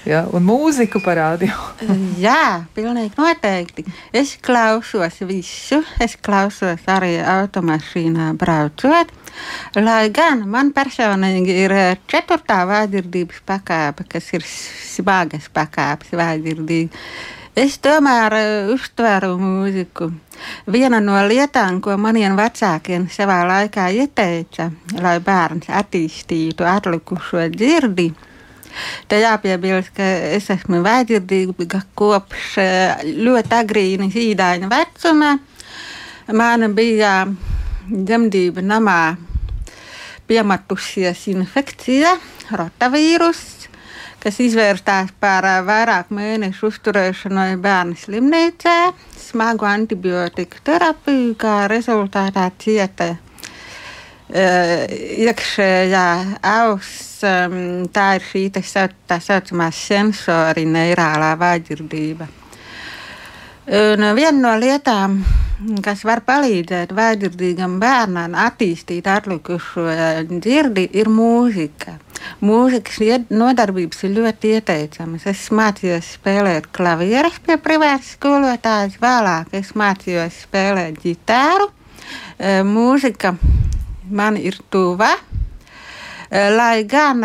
[0.04, 1.54] Ja, un mūziku parādīja.
[2.18, 3.86] Jā, pilnīgi noteikti.
[4.12, 5.84] Es klausos visu.
[6.02, 9.14] Es klausos arī automašīnā braucot.
[9.78, 16.98] Lai gan man personīgi ir eh, četrtā vājdzirdības pakāpe, kas ir smagas pakāpes vājdzirdība.
[17.56, 18.38] Es tomēr
[18.72, 20.12] uztveru mūziku
[20.72, 28.08] Viena no lietām, ko maniem vecākiem savā laikā ieteica, lai bērns attīstītu atlikušo dzirdi,
[29.12, 35.32] Te jāpiebilst, ka es esmu vērtīga kopš eh, ļoti agrīna zīdaiņa vecuma.
[36.32, 37.26] Man bija
[37.92, 39.00] dzemdību namā
[40.30, 42.16] piematusies infekcija,
[42.56, 43.61] rotavīrus,
[44.22, 48.78] kas izvērtās par vairāk mēnešu uzturēšanu bērnu slimnīcā
[49.18, 53.16] smagu antibiotiku terapiju, kā rezultātā cieta
[54.32, 56.06] iekšējā
[56.48, 57.08] auss.
[57.22, 62.41] Tā ir šī tā saucamā sensori neirālā vājdzirdība.
[63.72, 65.22] Un viena no lietām,
[65.86, 69.86] kas var palīdzēt vājdzirdīgam bērnam attīstīt atlikušo
[70.28, 72.00] dzirdi, ir mūzika
[72.42, 75.26] mūzikas nodarbības ir ļoti ieteicams.
[75.30, 81.70] Es mācījos spēlēt klavierus pie privātas skolotājas, vēlāk es mācījos spēlēt ģitāru.
[82.68, 83.36] Mūzika
[84.12, 85.12] man ir tuva,
[86.32, 87.24] lai gan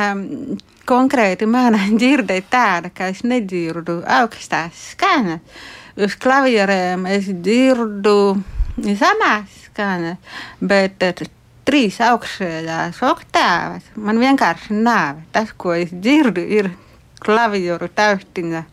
[0.87, 5.75] konkrēti mana dzirde ir tāda, ka es nedzirdu augstās skaņas.
[5.97, 8.37] Uz klavierēm es dzirdu
[8.77, 10.19] zemās skaņas,
[10.61, 11.05] bet
[11.67, 13.87] trīs augšējās oktavas.
[13.97, 15.23] Man vienkārši nav.
[15.33, 16.71] Tas, ko es dzirdu, ir
[17.25, 18.67] klavieru taustiņa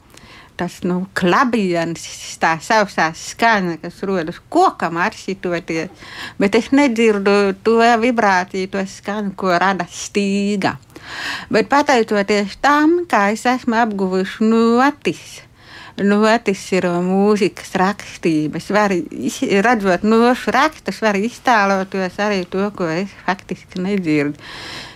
[0.59, 2.03] tas nu, klabienis,
[2.41, 5.89] tā sausā skaņa, kas rodas kokam arsitoties,
[6.39, 10.75] bet es nedzirdu to vibrāciju, to skaņu, ko rada stīga.
[11.51, 15.41] Bet pateicoties tam, kā es esmu apguvuši notis,
[16.01, 18.69] notis ir mūzikas rakstības.
[18.73, 18.95] Var,
[19.65, 24.39] redzot nošu rakstus, var iztēloties arī to, ko es faktiski nedzirdu.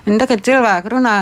[0.07, 1.13] Un tagad cilvēki runā,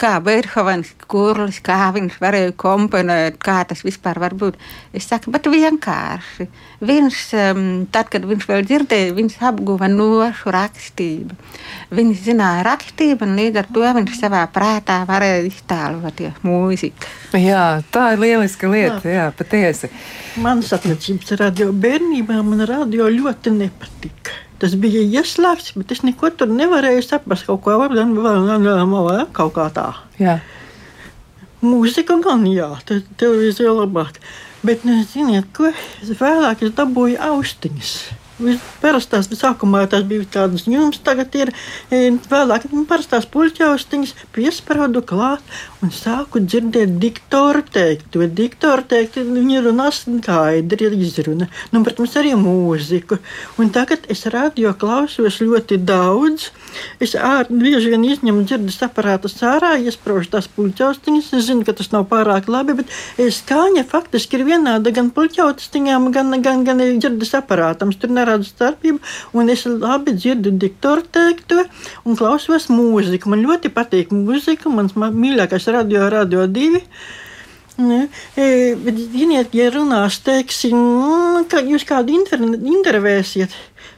[0.00, 4.58] kā Beethovens, kurlis, kā viņš varēja komponēt, kā tas vispār var būt.
[4.90, 6.48] Es saku, bet vienkārši.
[6.82, 7.20] Viņš,
[7.94, 11.38] tad, kad viņš vēl dzirdēja, viņš apguva nošu rakstību.
[11.94, 17.12] Viņš zināja rakstību, un līdz ar to viņš savā prātā varēja iztēloties mūziku.
[17.38, 19.92] Jā, tā ir lieliska lieta, jā, jā patiesi.
[20.42, 24.42] Manas attiecības ar radio bērnībā man radio ļoti nepatika.
[24.62, 27.48] Tas bija ieslēgts, bet es neko tur nevarēju saprast.
[27.48, 29.88] Kaut kā tāda, kaut kā tā.
[30.22, 30.38] Jā.
[31.62, 34.20] Mūzika gan jā, te, televīzija labāk.
[34.62, 35.72] Bet, nu, ziniet, ko
[36.06, 37.94] vēlāk es dabūju austiņas.
[38.82, 41.52] Parastās sākumā tās bija tādas jums, tagad ir
[41.92, 45.44] e, vēlāk nu, parastās puļķaustiņas, piesprādu klāt
[45.84, 48.08] un sāku dzirdēt diktoru teikt.
[48.14, 51.48] To diktoru teikt, viņi runā skaidri, izruna.
[51.74, 53.18] Nu, protams, arī mūziku.
[53.60, 56.50] Un tagad es radio klausos ļoti daudz.
[57.02, 61.32] Es ār, bieži vien izņemu dzirdes aparātus ārā, iesprāžu tās puļķaustiņas.
[61.36, 62.92] Es zinu, ka tas nav pārāk labi, bet
[63.36, 67.92] skaņa faktiski ir vienāda gan puļķaustiņām, gan, gan, gan dzirdes aparātam.
[67.92, 69.00] Tur nerā nekādu starpību,
[69.34, 71.64] un es labi dzirdu diktoru teikto
[72.04, 73.30] un klausos mūziku.
[73.30, 76.82] Man ļoti patīk mūzika, mans mīļākais radio, radio divi.
[77.78, 80.76] Ne, e, bet, ziniet, ja runās, teiksim,
[81.48, 83.54] ka jūs kādu intervēsiet,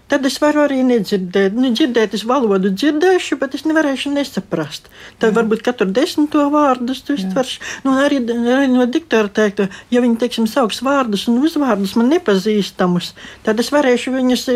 [0.09, 1.57] tad es varu arī nedzirdēt.
[1.57, 4.91] Nu, dzirdēt, es valodu dzirdēšu, bet es nevarēšu nesaprast.
[5.23, 5.39] Tad Jā.
[5.41, 7.61] varbūt katru desmito vārdu tu iztveršu.
[7.87, 13.15] Nu, arī, arī no diktora teiktu, ja viņi, teiksim, sauks vārdus un uzvārdus man nepazīstamus,
[13.47, 14.49] tad es varēšu viņus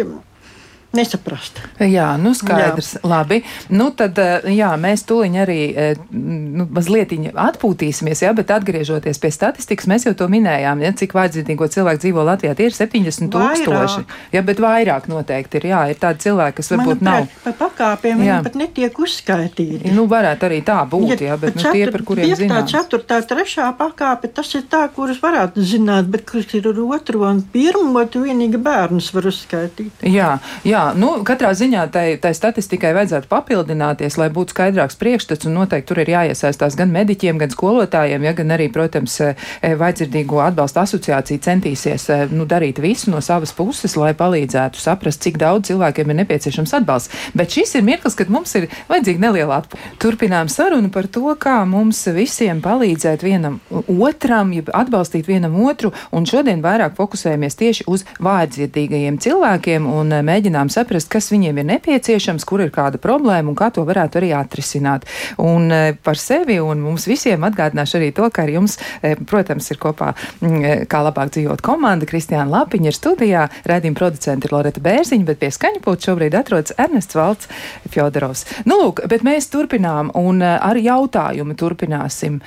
[0.97, 1.61] nesaprast.
[1.85, 2.95] Jā, nu skaidrs.
[2.97, 3.03] Jā.
[3.09, 3.43] Labi.
[3.69, 9.31] Nu tad, eh, jā, mēs tuliņ arī eh, nu, mazliet atpūtīsimies, jā, bet atgriežoties pie
[9.33, 12.55] statistikas, mēs jau to minējām, ja, cik vajadzīgo cilvēku dzīvo Latvijā.
[12.57, 14.05] Tie ir 70 tūkstoši.
[14.33, 15.69] Jā, bet vairāk noteikti ir.
[15.73, 17.45] Jā, ir tādi cilvēki, kas varbūt Manuprāt, nav.
[17.45, 19.93] Pa pakāpiem viņi pat netiek uzskaitīti.
[19.97, 22.65] Nu, varētu arī tā būt, ja, jā, bet nu, tie, par kuriem zinām.
[22.65, 27.25] Tā ceturtā, trešā pakāpe, tas ir tā, kuras varētu zināt, bet kurš ir ar otro
[27.29, 30.05] un pirmo, tu vienīgi bērnus var uzskaitīt.
[30.09, 30.35] Jā,
[30.69, 35.57] jā Jā, nu, katrā ziņā tai, tai statistikai vajadzētu papildināties, lai būtu skaidrāks priekšstats, un
[35.59, 40.39] noteikti tur ir jāiesaistās gan mediķiem, gan skolotājiem, ja gan arī, protams, e, e, vajadzīgo
[40.45, 45.73] atbalsta asociācija centīsies e, nu, darīt visu no savas puses, lai palīdzētu saprast, cik daudz
[45.73, 47.27] cilvēkiem ir nepieciešams atbalsts.
[47.35, 49.83] Bet šis ir mirklis, kad mums ir vajadzīga neliela atpūta.
[49.99, 56.29] Turpinām sarunu par to, kā mums visiem palīdzēt vienam otram, ja atbalstīt vienam otru, un
[56.29, 62.45] šodien vairāk fokusējamies tieši uz vājdzirdīgajiem cilvēkiem un mēģinām mēģinām saprast, kas viņiem ir nepieciešams,
[62.45, 65.07] kur ir kāda problēma un kā to varētu arī atrisināt.
[65.39, 69.71] Un e, par sevi un mums visiem atgādināšu arī to, ka ar jums, e, protams,
[69.71, 72.07] ir kopā e, kā labāk dzīvot komanda.
[72.07, 77.17] Kristiāna Lapiņa ir studijā, redzījuma producenta ir Loreta Bērziņa, bet pie skaņpūta šobrīd atrodas Ernests
[77.17, 77.49] Valts
[77.89, 78.45] Fjodorovs.
[78.69, 82.41] Nu, lūk, bet mēs turpinām un ar jautājumu turpināsim.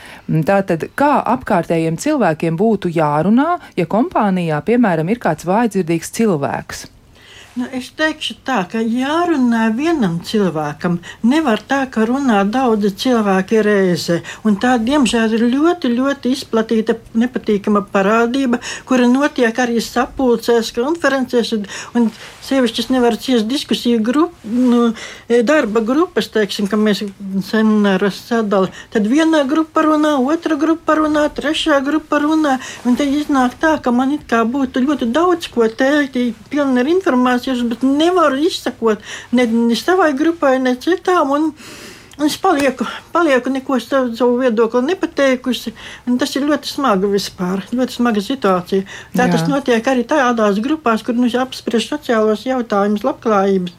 [0.47, 6.89] Tātad, kā apkārtējiem cilvēkiem būtu jārunā, ja kompānijā, piemēram, ir kāds vājdzirdīgs cilvēks?
[7.51, 10.93] Nu, es teikšu tā, ka jārunā vienam cilvēkam.
[11.27, 14.21] Nevar tā, ka runā daudzi cilvēki reizē.
[14.47, 21.51] Un tā, diemžēl, ir ļoti, ļoti izplatīta nepatīkama parādība, kura notiek arī sapulcēs, konferencēs.
[21.57, 21.67] Un,
[21.99, 22.07] un
[22.41, 24.80] Sevišķi es nevaru ciest diskusiju grupu, nu,
[25.30, 27.04] e, darba grupas, teiksim, ka mēs
[27.47, 28.73] semināros sadalām.
[28.93, 32.58] Tad viena grupa runā, otra grupa runā, trešā grupa runā.
[32.86, 36.17] Un tad iznāk tā, ka man it kā būtu ļoti daudz ko teikt,
[36.49, 41.32] pilna ar informācijas, bet nevaru izsakot ne, ne savai grupai, ne citām.
[41.38, 41.51] Un,
[42.25, 45.73] Es palieku, palieku neko savu, viedokli nepateikusi.
[46.19, 48.86] Tas ir ļoti smagi vispār, ļoti smaga situācija.
[49.15, 49.34] Tā Jā.
[49.34, 53.75] tas notiek arī tādās grupās, kur mums apspriež sociālos jautājumus, labklājības.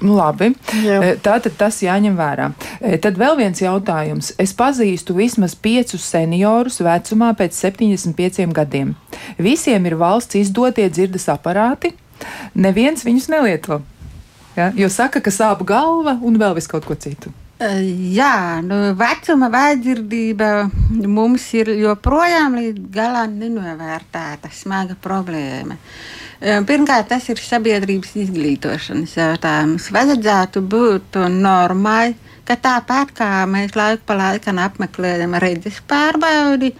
[0.00, 1.00] Nu, labi, Jā.
[1.04, 2.50] E, tā tad tas jāņem vērā.
[2.80, 4.32] E, tad vēl viens jautājums.
[4.40, 8.94] Es pazīstu vismaz piecus seniorus vecumā pēc 75 gadiem.
[9.36, 11.92] Visiem ir valsts izdotie dzirdes aparāti,
[12.54, 13.82] neviens viņus nelieto.
[14.56, 14.72] Ja?
[14.76, 17.32] Jo saka, ka sāp galva un vēl vis kaut ko citu.
[17.60, 20.46] Jā, nu, vecuma vājdzirdība
[21.04, 25.76] mums ir joprojām līdz galam nenovērtēta smaga problēma.
[26.40, 29.90] Pirmkārt, tas ir sabiedrības izglītošanas jautājums.
[29.92, 32.14] Vajadzētu būt normai,
[32.48, 36.72] ka tāpat kā mēs laiku pa laikam apmeklējam redzes pārbaudi,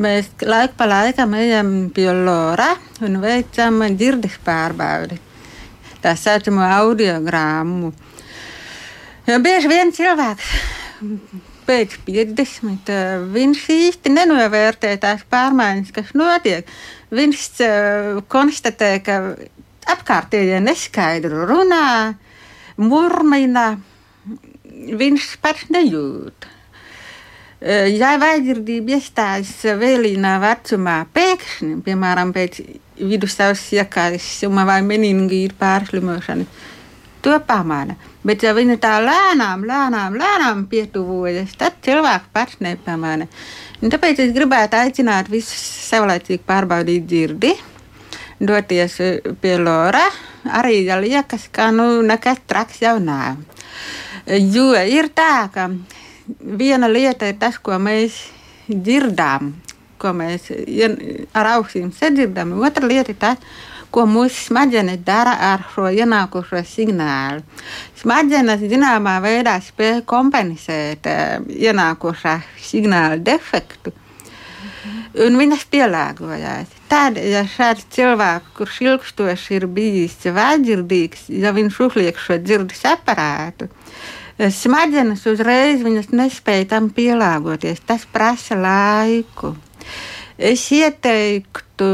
[0.00, 2.70] mēs laiku pa laikam ejam pie lora
[3.04, 5.20] un veicam dzirdes pārbaudi.
[6.02, 7.92] Tā saucamo audiogrammu.
[9.28, 10.48] Jo bieži vien cilvēks
[11.66, 12.90] pēc 50
[13.32, 16.68] viņš īsti nenovērtē tās pārmaiņas, kas notiek.
[17.14, 17.44] Viņš
[18.32, 19.18] konstatē, ka
[19.94, 22.14] apkārtējie neskaidru runā,
[22.80, 23.66] murmina,
[25.02, 26.51] viņš pats nejūt.
[27.62, 32.58] Ja vajadzība iestājas vēlīnā vecumā pēkšņi, piemēram, pēc
[32.98, 34.30] vidusceļa iekārtas
[34.66, 36.64] vai meningīta pārslimošanas,
[37.22, 37.94] to pamana.
[38.26, 43.26] Bet, ja viņa tā lēnām, lēnām, lēnām pietuvojas, tad cilvēks pats nepamana.
[43.82, 47.54] Un tāpēc es gribētu aicināt visus savlaicīgi pārbaudīt dzirdi,
[48.42, 48.98] doties
[49.42, 50.04] pie Lora.
[50.58, 53.38] Arī ja liekas, ka nu, nekas traks jau nav.
[54.26, 55.70] Jo ir tā, ka
[56.40, 58.18] viena lieta ir tas, ko mēs
[58.68, 59.52] dzirdam,
[60.00, 60.48] ko mēs
[61.34, 63.52] ar ausīm sadzirdam, otra lieta ir tas,
[63.92, 67.42] ko mūsu smadzenes dara ar šo ienākušo signālu.
[68.00, 72.38] Smadzenes zināmā veidā spēj kompensēt uh, ienākušā
[72.70, 73.92] signāla defektu.
[75.22, 76.70] Un viņas pielāgojās.
[76.88, 83.68] Tad, ja šāds cilvēks, kurš ilgstoši ir bijis vājdzirdīgs, ja viņš uzliek šo dzirdes aparātu,
[84.50, 87.82] smadzenes uzreiz nespēja tam pielāgoties.
[87.86, 89.54] Tas prasa laiku.
[90.42, 91.86] Es ieteiktu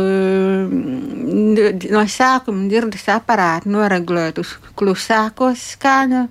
[0.70, 6.24] mm, no sākuma dzirdes aparātu noregulēt uz klusāko skaņu,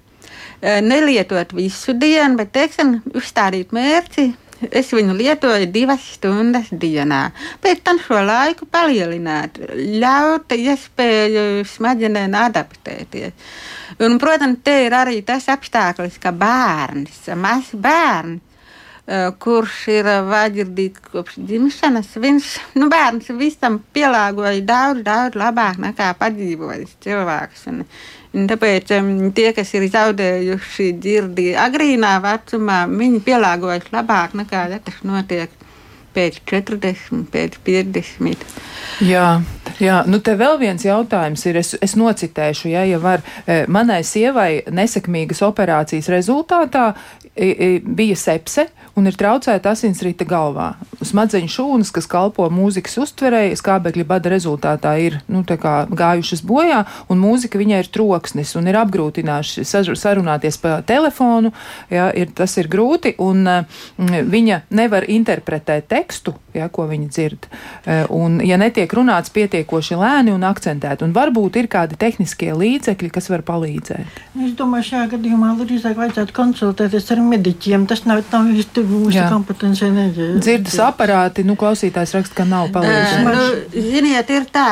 [0.62, 4.32] e, nelietot visu dienu, bet, teiksim, uzstādīt mērķi.
[4.72, 7.28] Es viņu lietoju divas stundas dienā.
[7.62, 9.60] Pēc tam šo laiku palielināt,
[10.02, 13.36] ļaut iespēju smadzenēm adaptēties.
[14.04, 18.47] Un, protams, te ir arī tas apstākļus, ka bērns, mazs bērns,
[19.40, 26.98] kurš ir vājdzirdīgs kopš dzimšanas, viņš nu, bērns visam pielāgoja daudz, daudz labāk nekā padzīvojis
[27.06, 27.68] cilvēks.
[27.72, 27.86] Un,
[28.36, 34.82] un tāpēc um, tie, kas ir zaudējuši dzirdi agrīnā vecumā, viņi pielāgojas labāk nekā ja
[34.84, 35.56] tas notiek
[36.18, 38.46] pēc 40, pēc 50.
[39.06, 39.28] Jā,
[39.80, 43.24] jā, nu te vēl viens jautājums ir, es, es nocitēšu, ja, ja var,
[43.70, 46.90] manai sievai nesekmīgas operācijas rezultātā
[47.38, 50.72] bija sepse un ir traucēta asinsrita galvā.
[51.06, 57.62] Smadzeņu šūnas, kas kalpo mūzikas uztverēji, skābekļa bada rezultātā ir nu, gājušas bojā, un mūzika
[57.62, 61.54] viņai ir troksnis un ir apgrūtinājuši sarunāties pa telefonu.
[61.94, 67.48] Ja, ir, tas ir grūti, un mm, viņa nevar interpretēt tekstu, ja, ko viņa dzird.
[67.86, 73.12] E, un, ja netiek runāts pietiekoši lēni un akcentēti, un varbūt ir kādi tehniskie līdzekļi,
[73.14, 74.22] kas var palīdzēt.
[74.48, 77.88] Es domāju, šajā gadījumā drīzāk vajadzētu konsultēties ar mediķiem.
[77.90, 80.10] Tas nav, nav īsti mūsu kompetencija.
[80.42, 83.24] Dzirdes aparāti, nu, klausītājs raksta, ka nav palīdzējuši.
[83.28, 84.70] Nu, ziniet, ir tā.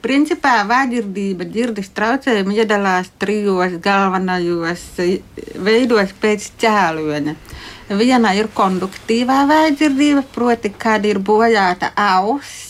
[0.00, 4.84] Principā vājdzirdība, dzirdes traucējumi iedalās trijos galvenajos
[5.60, 7.34] veidos pēc cēloņa.
[7.90, 12.68] Viena ir konduktīvā vājdzirdība, proti, kad ir bojāta auss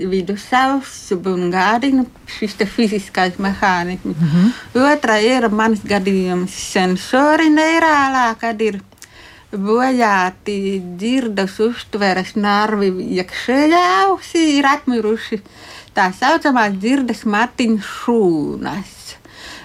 [0.00, 0.94] vidusceļš
[1.30, 2.04] un gādiņa,
[2.38, 4.16] šis fiziskais mehānisms.
[4.16, 4.92] Mm -hmm.
[4.92, 8.80] Otra ir mans gadījums sensori neirālā, kad ir
[9.52, 15.40] bojāti dzirdes uztveres narvi iekšējā ausī, ir atmiruši
[15.94, 18.99] tā saucamās dzirdes matiņu šūnas.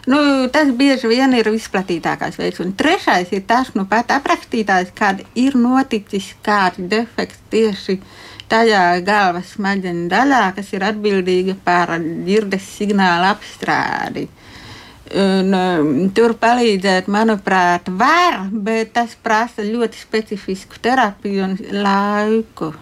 [0.05, 0.17] Nu,
[0.53, 2.61] tas bieži vien ir visplatītākais veids.
[2.61, 7.97] Un trešais ir tas, nu pat aprakstītājs, kad ir noticis kāds defekts tieši
[8.51, 14.27] tajā galvas smadzeņu daļā, kas ir atbildīga par dzirdes signālu apstrādi.
[15.15, 22.73] Un, um, tur palīdzēt, manuprāt, var, bet tas prasa ļoti specifisku terapiju un laiku.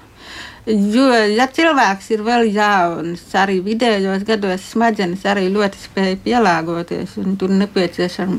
[0.64, 7.52] Jo, ja cilvēks ir vēl jauns, arī vidējos gados smadzenes arī ļoti spēja pielāgoties, tur
[7.52, 8.38] nepieciešama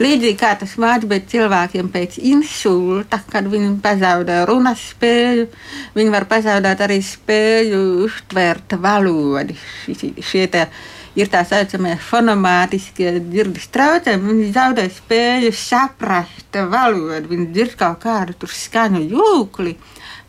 [0.00, 5.50] līdzīgi kā tas mācīs, bet cilvēkiem pēc insulta, kad viņi pazaudē runas spēju,
[5.98, 9.58] viņi var pazaudēt arī spēju uztvert valodi.
[10.24, 10.64] Šie te
[11.16, 14.32] ir tā saucamie fonomātiskie dzirdes traucējumi.
[14.32, 19.76] Viņi zaudē spēju saprast valodu, viņi dzird kaut kādu skaņu jūkli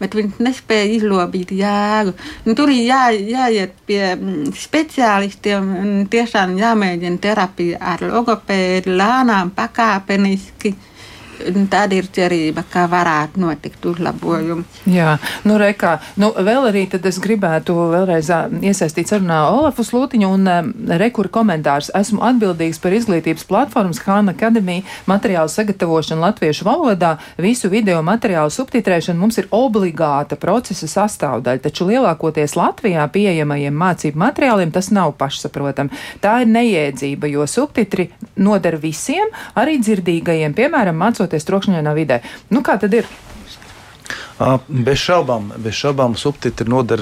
[0.02, 2.14] bet viņš nespēja izlobīt jēgu.
[2.46, 9.54] Nu, tur ir jā, jāiet pie mm, speciālistiem un tiešām jāmēģina terapija ar logopēdu, lēnām,
[9.58, 10.76] pakāpeniski.
[11.72, 14.66] Tāda ir cerība, ka varētu notikt uzlabojumi.
[14.90, 15.18] Jā,
[15.48, 18.30] nu, rekā, nu, vēl arī tad es gribētu vēlreiz
[18.66, 21.92] iesaistīt sarunā Olafu Slūtiņu un um, rekura komentārs.
[21.98, 27.16] Esmu atbildīgs par izglītības platformas Hāna Akademija materiālu sagatavošanu latviešu valodā.
[27.42, 34.74] Visu video materiālu subtitrēšana mums ir obligāta procesa sastāvdaļa, taču lielākoties Latvijā pieejamajiem mācību materiāliem
[34.76, 35.92] tas nav pašsaprotam.
[36.24, 42.22] Tā ir neiedzība, jo subtitri noder visiem, arī dzirdīgajiem, piemēram, mācoties trokšņainā vidē.
[42.50, 43.06] Nu, kā tad ir?
[44.70, 47.02] Bez šaubām, bez šaubām subtitri noder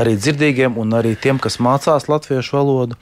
[0.00, 2.96] arī dzirdīgiem un arī tiem, kas mācās latviešu valodu.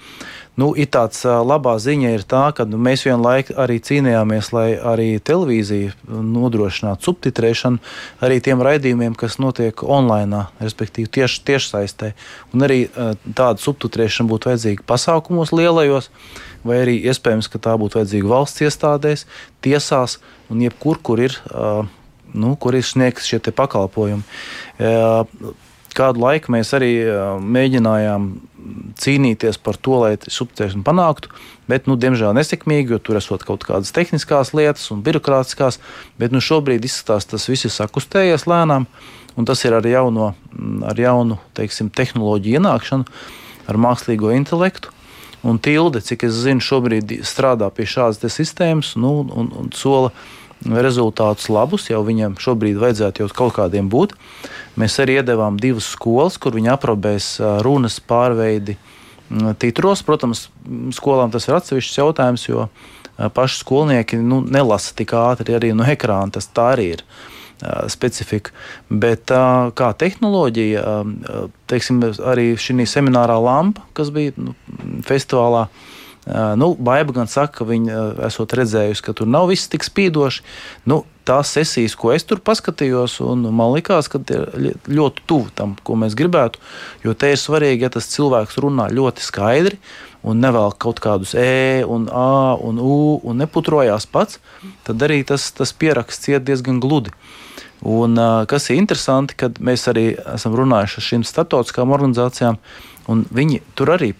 [0.58, 5.18] Nu, ir tāds labā ziņa, ir tā, ka nu, mēs vienlaikus arī cīnījāmies, lai arī
[5.18, 7.78] televīzija nodrošinātu subtitrēšanu
[8.22, 12.12] arī tiem raidījumiem, kas notiek online, respektīvi tieši tiešsaistē.
[12.54, 16.10] Un arī tāda subtitrēšana būtu vajadzīga pasākumos lielajos,
[16.64, 19.26] vai arī iespējams, ka tā būtu vajadzīga valsts iestādēs,
[19.64, 20.18] tiesās
[20.52, 21.38] un jebkur, kur ir.
[22.34, 24.24] Nu, kur ir sniegts šie pakalpojumi.
[25.94, 26.90] Kādu laiku mēs arī
[27.38, 28.24] mēģinājām
[28.98, 31.30] cīnīties par to, lai subtitēšanu panāktu,
[31.70, 35.78] bet, nu, diemžēl, nesekmīgi, jo tur esot kaut kādas tehniskās lietas un birokrātiskās,
[36.20, 38.88] bet nu, šobrīd izskatās, tas viss ir sakustējies lēnām,
[39.38, 40.32] un tas ir ar, jauno,
[40.88, 43.06] ar jaunu teiksim, tehnoloģiju ienākšanu,
[43.70, 44.93] ar mākslīgo intelektu.
[45.44, 50.12] Un Tilde, cik es zinu, šobrīd strādā pie šādas sistēmas nu, un, un sola
[50.64, 54.14] rezultātus labus, jau viņam šobrīd vajadzētu jau kaut kādiem būt.
[54.80, 57.28] Mēs arī iedevām divas skolas, kur viņi aprobēs
[57.66, 58.78] runas pārveidi
[59.60, 60.02] titros.
[60.06, 60.48] Protams,
[60.96, 62.68] skolām tas ir atsevišķs jautājums, jo
[63.36, 66.32] paši skolnieki nu, nelasa tik ātri arī no ekrāna.
[66.38, 67.04] Tas tā arī ir
[67.92, 68.52] specifika.
[68.88, 69.30] Bet
[69.78, 70.84] kā tehnoloģija,
[71.70, 74.56] teiksim, arī šī seminārā lampa, kas bija nu,
[75.06, 75.68] festivālā,
[76.56, 80.40] Nu, Baiba gan saka, ka viņa esot redzējusi, ka tur nav viss tik spīdoši.
[80.88, 85.76] Nu, tās sesijas, ko es tur paskatījos, un man likās, ka ir ļoti tuvu tam,
[85.84, 86.60] ko mēs gribētu.
[87.04, 89.80] Jo te ir svarīgi, ja tas cilvēks runā ļoti skaidri
[90.24, 94.40] un nevēl kaut kādus e, un a un u un neputrojās pats,
[94.88, 97.12] tad arī tas, tas pieraksts iet diezgan gludi.
[97.84, 98.16] Un,
[98.48, 102.60] kas ir interesanti, kad mēs arī esam runājuši ar šīm starptautiskām organizācijām,
[103.10, 104.12] Un viņi tur arī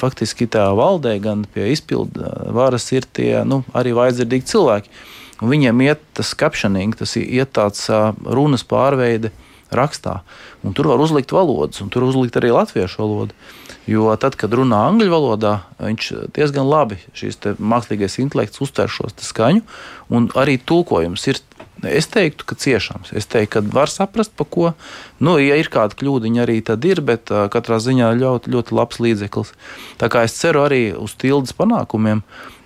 [0.00, 4.92] faktiski tā valdē, gan pie izpildu varas ir tie nu, arī vajadzīgi cilvēki.
[5.42, 7.88] Un viņiem iet tas captioning, tas iet tāds
[8.24, 9.32] runas pārveide
[9.78, 10.20] rakstā.
[10.64, 13.36] Un tur var uzlikt valodas, un tur uzlikt arī latviešu valodu.
[13.90, 16.06] Jo tad, kad runā angļu valodā, viņš
[16.36, 19.60] diezgan labi šīs mākslīgais intelekts uztver šo skaņu,
[20.14, 21.42] un arī tulkojums ir
[21.84, 23.12] Es teiktu, ka ciešams.
[23.12, 24.72] Es teiktu, ka var saprast, pa ko.
[25.20, 29.00] Nu, ja ir kāda kļūdiņa, arī tad ir, bet uh, katrā ziņā ļoti, ļoti labs
[29.04, 29.52] līdzeklis.
[30.00, 32.24] Tā kā es ceru arī uz tildes panākumiem.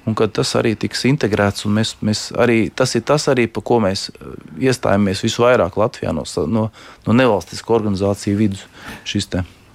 [0.09, 3.61] Un ka tas arī tiks integrēts, un mēs, mēs arī, tas ir tas, arī, pa
[3.61, 4.09] ko mēs
[4.57, 6.69] iestājāmies visvairāk Latvijā no, no,
[7.05, 8.65] no nevalstiskā organizāciju vidus.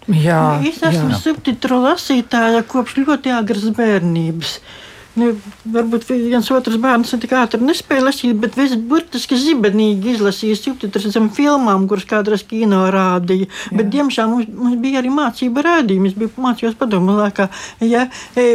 [0.10, 4.58] Jā, es esmu subtitru lasītāja kopš ļoti agras bērnības.
[5.14, 5.28] Nu,
[5.70, 11.14] varbūt viens otrs bērns ne tik ātri nespēja lasīt, bet es burtiski zibenīgi izlasīju subtitrus
[11.14, 13.46] zem filmām, kuras kādreiz kino rādīja.
[13.46, 13.78] Jā.
[13.78, 16.10] Bet, diemžēl, mums, mums bija arī mācība rādījumi.
[16.10, 17.46] Es biju mācījos padomu laikā.
[17.86, 18.48] Ja, e,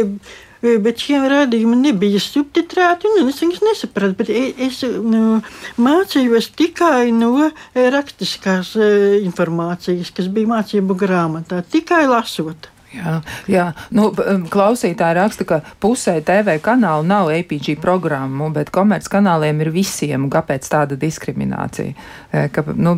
[0.59, 4.17] Bet šiem rādījumiem nebija subtitrēti, un es viņus nesapratu.
[4.19, 5.39] Bet es nu,
[5.79, 8.73] mācījos tikai no rakstiskās
[9.21, 12.67] informācijas, kas bija mācību grāmatā, tikai lasot.
[12.89, 13.65] Jā, jā.
[13.93, 14.07] Nu,
[14.49, 20.25] klausītāji raksta, ka pusē TV kanālu nav APG programmu, bet komerckanāliem ir visiem.
[20.33, 21.93] Kāpēc tāda diskriminācija?
[22.33, 22.95] E, ka, nu,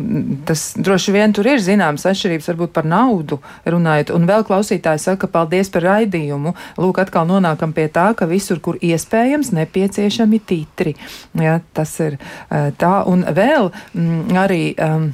[0.48, 4.14] tas droši vien tur ir zināmas atšķirības, varbūt par naudu runājot.
[4.16, 6.54] Un vēl klausītāji saka, paldies par raidījumu.
[6.80, 10.96] Lūk, atkal nonākam pie tā, ka visur, kur iespējams, nepieciešami titri.
[11.36, 12.94] Jā, tas ir e, tā.
[13.12, 14.62] Un vēl m, mm, arī.
[14.80, 15.12] Um,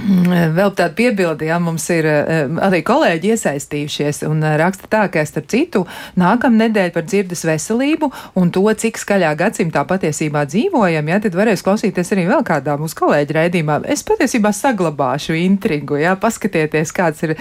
[0.58, 5.22] vēl tāda piebilde, ja mums ir eh, arī kolēģi iesaistījušies un eh, raksta tā, ka
[5.26, 5.84] starp citu
[6.20, 11.64] nākamā nedēļa par dzirdes veselību un to, cik skaļā gadsimtā patiesībā dzīvojam, ja tad varēs
[11.66, 13.80] klausīties arī vēl kādā mūsu kolēģi raidījumā.
[13.92, 17.36] Es patiesībā saglabāšu intrigu, ja paskatieties, kāds ir,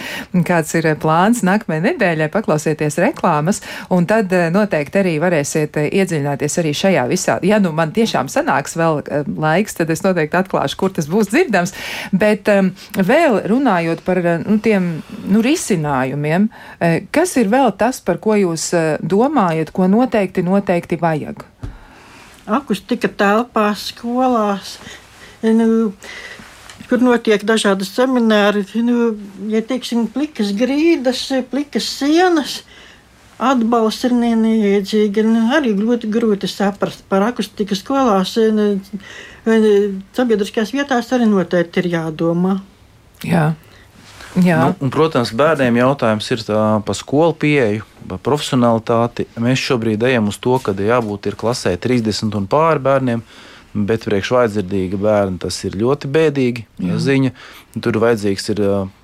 [0.47, 6.75] kāds ir plāns nākamajai nedēļai, paklausieties reklāmas un tad eh, noteikti arī varēsiet iedziļināties arī
[6.83, 7.39] šajā visā.
[7.45, 9.03] Ja nu man tiešām sanāks vēl
[9.39, 11.75] laiks, tad es noteikti atklāšu, kur tas būs dzirdams.
[12.11, 12.69] Bet Bet um,
[13.05, 14.87] vēl runājot par nu, tiem
[15.29, 16.47] nu, risinājumiem,
[17.13, 21.43] kas ir vēl tas, par ko jūs uh, domājat, ko noteikti, noteikti vajag?
[22.49, 24.77] Akustika telpās, skolās.
[25.45, 25.93] Nu,
[26.89, 29.11] kur notiek dažādi semināri, nu,
[29.51, 32.63] ja teiksim, plikas grīdas, plikas sienas.
[33.39, 35.23] Atbalsts ir ne, neiedzīgi.
[35.55, 38.35] Arī ļoti grūti saprast par akustiku skolās.
[40.19, 42.59] Sabiedriskās vietās arī noteikti ir jādomā.
[43.25, 43.49] Jā.
[44.37, 44.59] Jā.
[44.61, 46.43] Nu, un, protams, bērniem jautājums ir
[46.85, 49.25] par skolu pieeju, par profesionalitāti.
[49.41, 53.23] Mēs šobrīd ejam uz to, ka jābūt klasē 30 un pāri bērniem.
[53.69, 56.63] Bet priekš vājdzirdīga bērna tas ir ļoti bēdīgi.
[56.81, 57.29] Ja ziņa,
[57.85, 58.61] tur vajadzīgs ir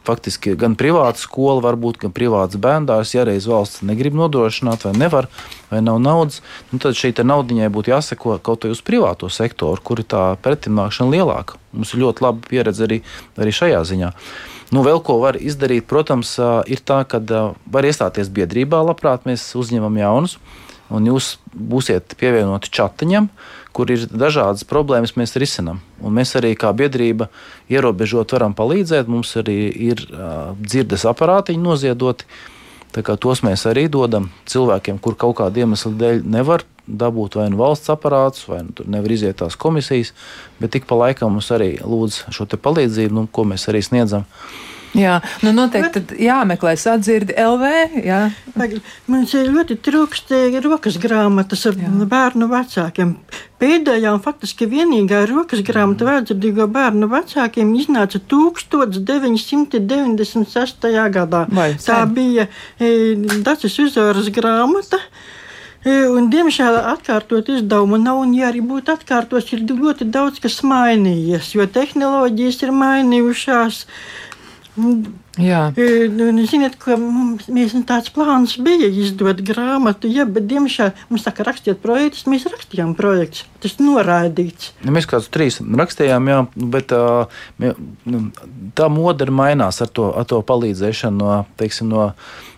[0.07, 3.13] faktiski gan privāta skola, varbūt gan privāts bērndārs.
[3.13, 5.29] Ja reiz valsts negrib nodrošināt, vai nevar,
[5.69, 6.41] vai nav naudas,
[6.71, 11.13] nu tad šī naudiņai būtu jāseko kaut vai uz privāto sektoru, kur ir tā pretimnākšana
[11.13, 11.61] lielāka.
[11.75, 13.01] Mums ir ļoti laba pieredze arī,
[13.37, 14.11] arī šajā ziņā.
[14.73, 17.21] Nu, vēl ko var izdarīt, protams, ir tā, ka
[17.69, 20.39] var iestāties biedrībā, labprāt mēs uzņemam jaunus,
[20.89, 23.29] un jūs būsiet pievienoti čatiņam
[23.75, 25.81] kur ir dažādas problēmas, mēs risinām.
[25.99, 27.27] Un mēs arī kā biedrība
[27.71, 29.09] ierobežot varam palīdzēt.
[29.11, 29.59] Mums arī
[29.89, 32.29] ir uh, dzirdes aparātiņi noziedoti.
[32.95, 37.91] Tos mēs arī dodam cilvēkiem, kur kaut kāda iemesla dēļ nevar dabūt vai nu valsts
[37.91, 40.13] aparātus, vai nu tur nevar iziet tās komisijas,
[40.61, 44.23] bet tik pa laikam mums arī lūdz šo palīdzību, nu, ko mēs arī sniedzam.
[44.95, 47.63] Jā, nu noteikti Bet, jāmeklē sadzirdi LV.
[48.05, 48.31] Jā.
[49.11, 51.89] Mums ļoti trūkstīgi rokas grāmatas ar jā.
[52.11, 53.09] bērnu vecākiem.
[53.59, 60.75] Pēdējā un faktiski vienīgā rokas grāmata vērtzīgo bērnu vecākiem iznāca 1996.
[61.15, 61.41] gadā.
[61.51, 62.43] Vai, Tā bija
[62.79, 64.99] e, Dacis Uzoras grāmata.
[65.85, 70.63] E, un, diemžēl atkārtot izdevumu nav, un, ja arī būtu atkārtots, ir ļoti daudz kas
[70.65, 73.85] mainījies, jo tehnoloģijas ir mainījušās.
[74.75, 75.61] Jā.
[75.75, 81.45] Nu, ziniet, ka mums nu, tāds plāns bija izdot grāmatu, ja, bet, diemžēl, mums saka,
[81.47, 83.45] rakstiet projektus, mēs rakstījām projektus.
[83.63, 84.73] Tas noraidīts.
[84.83, 86.41] Nu, mēs kādus trīs rakstījām, jā,
[86.75, 86.91] bet
[88.75, 92.11] tā moda mainās ar to, ar to palīdzēšanu no, teiksim, no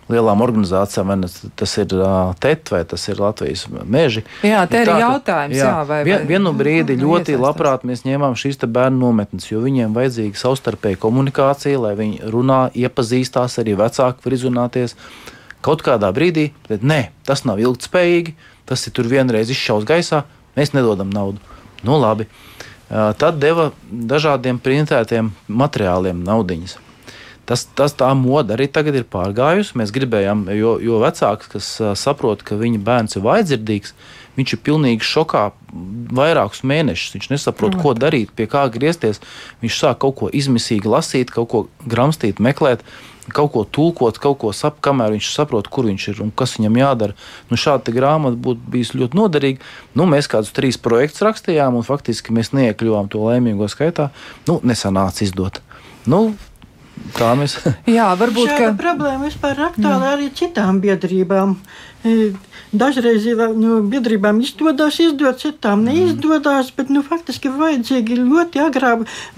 [0.08, 1.92] lielām organizācijām, vai tas ir
[2.40, 4.24] TET vai tas ir Latvijas meži.
[4.46, 5.56] Jā, te ir tā, jautājums.
[5.58, 7.44] Jā, jā, vai, vien, vienu brīdi vai, ļoti iesaistās.
[7.44, 13.58] labprāt mēs ņēmām šīs bērnu nometnes, jo viņiem vajadzīga savstarpēja komunikācija, lai viņi runā, iepazīstās,
[13.60, 14.96] arī vecāki var izrunāties.
[15.64, 18.36] Kaut kādā brīdī, bet nē, tas nav ilgspējīgi,
[18.68, 20.22] tas ir tur vienreiz izšaus gaisā,
[20.56, 21.42] mēs nedodam naudu.
[21.84, 22.28] Nu, labi.
[22.88, 26.78] Tad deva dažādiem printētiem materiāliem naudiņas.
[27.48, 29.78] Tas, tas tā moda arī tagad ir pārgājusi.
[29.80, 33.94] Mēs gribējām, jo, jo vecāks, kas saprot, ka viņa bērns ir vaidzirdīgs,
[34.36, 35.46] viņš ir pilnīgi šokā
[36.18, 37.14] vairākus mēnešus.
[37.16, 39.22] Viņš nesaprot, ko darīt, pie kā griezties.
[39.62, 42.84] Viņš sāk kaut ko izmisīgi lasīt, kaut ko gramstīt, meklēt.
[43.28, 46.78] Kaut ko tulkot, kaut ko saprast, kamēr viņš saprot, kur viņš ir un kas viņam
[46.80, 47.16] jādara.
[47.50, 49.72] Nu, šāda grāmata būtu bijusi ļoti noderīga.
[49.96, 54.08] Nu, mēs kādus trīs projektus rakstījām, un faktiski mēs neiekļuvām to laimīgo skaitā.
[54.48, 55.60] Nu, nesanāca izdot.
[56.08, 56.30] Nu,
[57.16, 57.58] Tā mēs.
[57.98, 58.50] Jā, varbūt.
[58.50, 58.78] Šāda ka...
[58.82, 61.56] problēma vispār ir aktuāla arī citām biedrībām.
[62.68, 63.24] Dažreiz
[63.56, 68.90] nu, biedrībām izdodas, izdot, citām neizdodas, bet nu, faktiski vajadzīgi ļoti agrā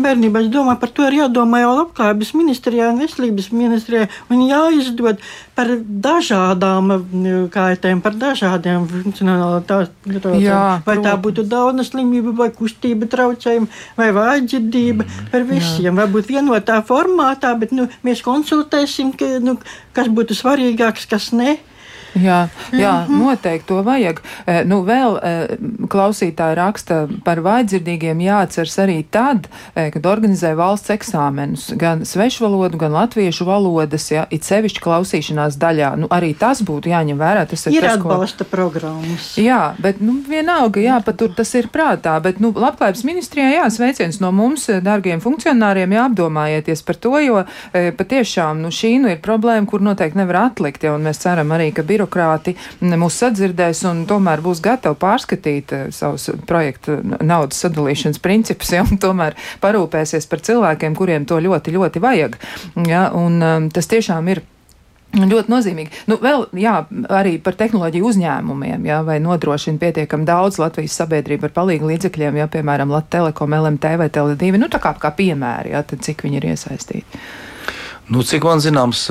[0.02, 0.42] bērnībā.
[0.42, 5.22] Es domāju, par to ir jādomā jau labklājības ministrijā un veselības ministrijā un jāizdod
[5.54, 5.70] par
[6.08, 10.82] dažādām nu, kaitēm, par dažādiem funkcionālitātēm.
[10.88, 13.70] Vai tā būtu dauna slimība, vai kustība traucējumi,
[14.00, 15.30] vai vājdzirdība, mm.
[15.30, 15.92] par visiem.
[15.92, 15.96] Jā.
[16.02, 19.60] Varbūt vienotā formātā, bet nu, mēs konsultēsim, ka, nu,
[19.94, 21.60] kas būtu svarīgāks, kas ne.
[22.14, 23.18] Jā, jā mm -hmm.
[23.24, 24.20] noteikti to vajag.
[24.46, 25.56] E, nu, vēl e,
[25.88, 32.92] klausītāji raksta par vājdzirdīgiem jāatceras arī tad, e, kad organizē valsts eksāmenus, gan svešvalodu, gan
[32.92, 35.96] latviešu valodas, ja, it sevišķi klausīšanās daļā.
[35.96, 37.46] Nu, arī tas būtu jāņem vērā.
[37.46, 38.50] Tas ir, ir tas, atbalsta ko...
[38.50, 39.38] programmas.
[39.38, 42.20] Jā, bet nu, vienalga, jā, pat tur tas ir prātā.
[42.22, 48.62] Bet, nu, labklājības ministrijā, jā, sveiciens no mums, dārgiem funkcionāriem, jāapdomājieties par to, jo patiešām
[48.62, 50.82] nu, šī nu ir problēma, kur noteikti nevar atlikt.
[50.82, 55.88] Ja, mēs ceram arī, ka birokrātija birokrāti mūs sadzirdēs un tomēr būs gatavi pārskatīt eh,
[55.92, 62.00] savus projektu naudas sadalīšanas principus, ja, un tomēr parūpēsies par cilvēkiem, kuriem to ļoti, ļoti
[62.02, 62.40] vajag.
[62.88, 64.44] Ja, un, um, tas tiešām ir.
[65.10, 66.04] Ļoti nozīmīgi.
[66.06, 66.76] Nu, vēl jā,
[67.10, 72.46] arī par tehnoloģiju uzņēmumiem, jā, vai nodrošina pietiekami daudz Latvijas sabiedrību ar palīgu līdzekļiem, jā,
[72.52, 76.38] piemēram, Latvijas Telekom, LMT vai Tele2, nu tā kā, kā piemēri, jā, tad cik viņi
[76.38, 77.24] ir iesaistīti.
[78.10, 79.04] Nu, cik man zināms,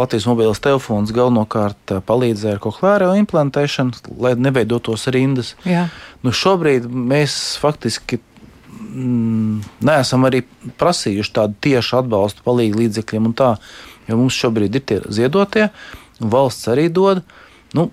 [0.00, 5.52] Latvijas mobilais telefons galvenokārt palīdzēja ar kohlēru implantēšanu, lai neveidotos rindas.
[5.68, 5.90] Jā.
[6.24, 8.16] Nu, šobrīd mēs faktiski
[8.72, 10.40] mm, neesam arī
[10.80, 13.52] prasījuši tādu tiešu atbalstu palīdzību līdzekļiem, tā,
[14.08, 15.68] jo mums šobrīd ir tie ziedotie,
[16.22, 17.20] un valsts arī dod.
[17.76, 17.90] Nu,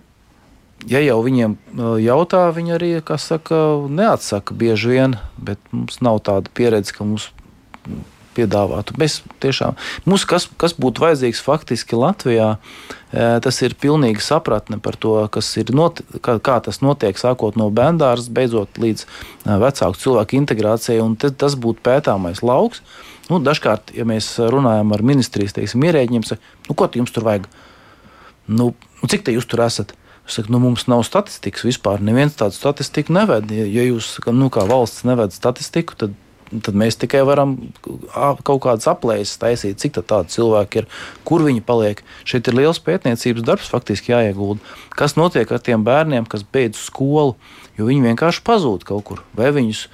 [0.88, 1.60] ja jau viņiem
[2.06, 3.60] jautā, viņi arī saka,
[3.92, 7.34] neatsaka bieži vien, bet mums nav tāda pieredze, ka mums
[8.36, 8.96] piedāvātu.
[9.00, 9.78] Mēs tiešām,
[10.10, 12.50] mums, kas, kas būtu vajadzīgs faktiski Latvijā,
[13.14, 15.16] tas ir pilnīgi sapratne par to,
[15.74, 19.06] not, kā, kā tas notiek, sākot no bērndāras, beidzot līdz
[19.46, 22.82] vecāku cilvēku integrācijai, un te, tas būtu pētāmais lauks.
[23.30, 27.46] Nu, dažkārt, ja mēs runājam ar ministrijas teiksim, ierēģiem, saka, nu, ko jums tur vajag?
[28.48, 29.94] Nu, nu, cik te jūs tur esat?
[30.24, 32.00] Es saku, nu, mums nav statistikas vispār.
[32.04, 33.52] Neviens tādu statistiku neved.
[33.52, 36.14] Ja jūs nu, kā valsts neved statistiku, tad
[36.62, 37.56] tad mēs tikai varam
[38.46, 40.88] kaut kādas aplēses taisīt, cik tādu cilvēku ir,
[41.28, 42.04] kur viņi paliek.
[42.28, 44.62] Šeit ir liels pētniecības darbs, faktiski jāiegulda.
[44.94, 47.38] Kas notiek ar tiem bērniem, kas beidz skolu,
[47.80, 49.88] jo viņi vienkārši pazūd kaut kur, vai viņus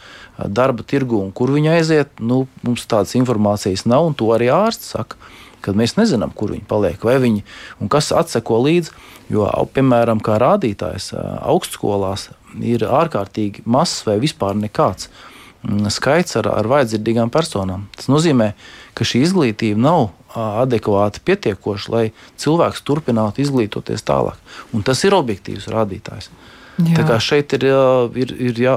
[0.51, 2.11] darba tirgu un kur viņi aiziet.
[2.19, 5.19] Nu, mums tādas informācijas nav, un to arī ārsts saka.
[5.59, 7.41] Kad mēs nezinām, kur viņi paliek, vai viņi
[7.83, 8.93] un kas atseko līdzi.
[9.29, 9.43] Jo,
[9.75, 12.29] piemēram, kā rādītājs augstskolās
[12.63, 15.38] ir ārkārtīgi mazs vai vispār nekāds Mm,
[15.91, 17.87] skaits ar, ar vajadzīgām personām.
[17.97, 18.53] Tas nozīmē,
[18.95, 22.05] ka šī izglītība nav adekvāti pietiekoša, lai
[22.39, 24.37] cilvēks turpinātu izglītoties tālāk.
[24.73, 26.29] Un tas ir objektīvs rādītājs.
[26.79, 26.95] Jā.
[26.95, 27.65] Tā kā šeit ir,
[28.15, 28.75] ir, ir jā,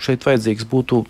[0.00, 1.02] šeit vajadzīgs būtu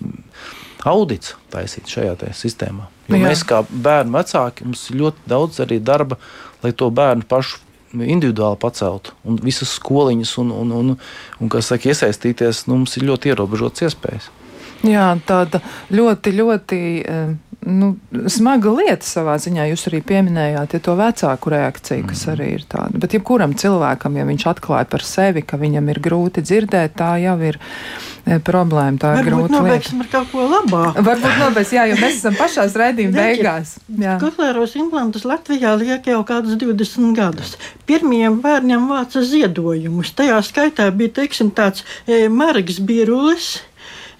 [0.86, 2.88] audits taisīt šajā sistēmā.
[3.10, 3.28] Jo jā.
[3.28, 6.18] mēs kā bērnu vecāki, mums ir ļoti daudz arī darba,
[6.64, 7.62] lai to bērnu pašu
[7.94, 9.14] individuāli paceltu.
[9.24, 13.86] Un visas skoliņas un, un, un, un, un saka, iesaistīties, nu, mums ir ļoti ierobežotas
[13.86, 14.30] iespējas.
[14.84, 15.62] Jā, tāda
[15.94, 17.34] ļoti, ļoti eh,
[17.66, 17.90] nu,
[18.30, 19.66] smaga lieta savā ziņā.
[19.72, 22.32] Jūs arī pieminējāt ja to vecāku reakciju, kas mm.
[22.34, 23.00] arī ir tāda.
[23.02, 27.34] Bet jebkuram cilvēkam, ja viņš atklāja par sevi, ka viņam ir grūti dzirdēt, tā jau
[27.48, 29.00] ir eh, problēma.
[29.02, 29.54] Tā ir grūti.
[29.56, 31.04] Nobeigsim ar kaut ko labāku.
[31.08, 33.76] Varbūt nobeigsim, jā, jo mēs esam pašās raidījuma beigās.
[34.22, 37.56] Koklēros implantus Latvijā liek jau kādus 20 gadus.
[37.88, 40.14] Pirmiem bērniem vāca ziedojumus.
[40.18, 43.56] Tajā skaitā bija, teiksim, tāds e, Marks Birulis.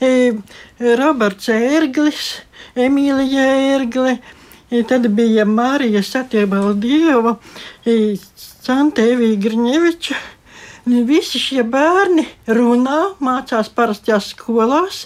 [0.01, 2.23] Roberts Ērglis,
[2.77, 3.45] Emīlija
[3.77, 4.19] Ērgle,
[4.89, 7.37] tad bija Marija Satiebaldieva,
[8.37, 10.17] Santa Evija Grņeviča.
[10.87, 15.01] Visi šie bērni runā, mācās parastajās skolās.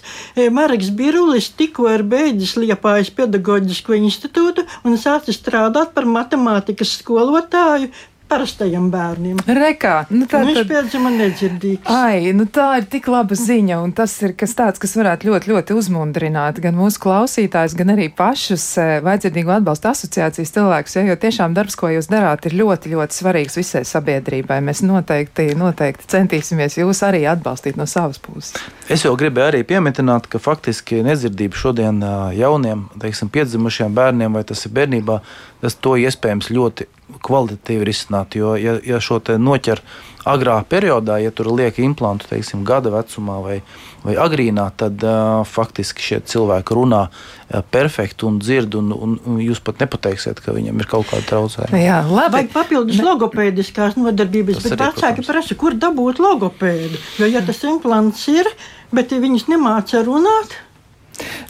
[0.53, 7.89] Marks Birulis tikko ir beidzis Liepājas pedagoģisko institūtu un sācis strādāt par matemātikas skolotāju
[8.31, 9.41] parastajiem bērniem.
[9.47, 11.89] Rekā, nu tā ir piedzima nedzirdīgs.
[11.91, 15.51] Ai, nu tā ir tik laba ziņa, un tas ir kas tāds, kas varētu ļoti,
[15.51, 21.19] ļoti uzmundrināt gan mūsu klausītājus, gan arī pašus eh, vajadzīgo atbalstu asociācijas cilvēkus, ja, jo
[21.21, 24.61] tiešām darbs, ko jūs darāt, ir ļoti, ļoti svarīgs visai sabiedrībai.
[24.65, 28.55] Mēs noteikti, noteikti centīsimies jūs arī atbalstīt no savas puses.
[28.91, 32.01] Es jau gribēju arī pieminēt, ka faktiski nedzirdība šodien
[32.37, 35.21] jauniem, teiksim, piedzimušiem bērniem, vai tas ir bērnībā,
[35.61, 36.89] tas to iespējams ļoti
[37.25, 38.37] kvalitatīvi risināt.
[38.39, 39.83] Jo, ja, ja šo noķer
[40.29, 43.57] agrā periodā, ja tur liek implantu, teiksim, gada vecumā vai,
[44.05, 49.41] vai agrīnā, tad uh, faktiski šie cilvēki runā uh, perfekti un dzird, un, un, un
[49.43, 51.81] jūs pat nepateiksiet, ka viņam ir kaut kāda traucējuma.
[51.81, 52.37] Jā, labi.
[52.37, 53.07] Vajag papildus ne...
[53.09, 57.01] logopēdiskās nodarbības, bet vecāki prasa, kur dabūt logopēdu.
[57.23, 58.49] Jo, ja tas implants ir,
[58.95, 60.61] bet ja viņas nemāca runāt,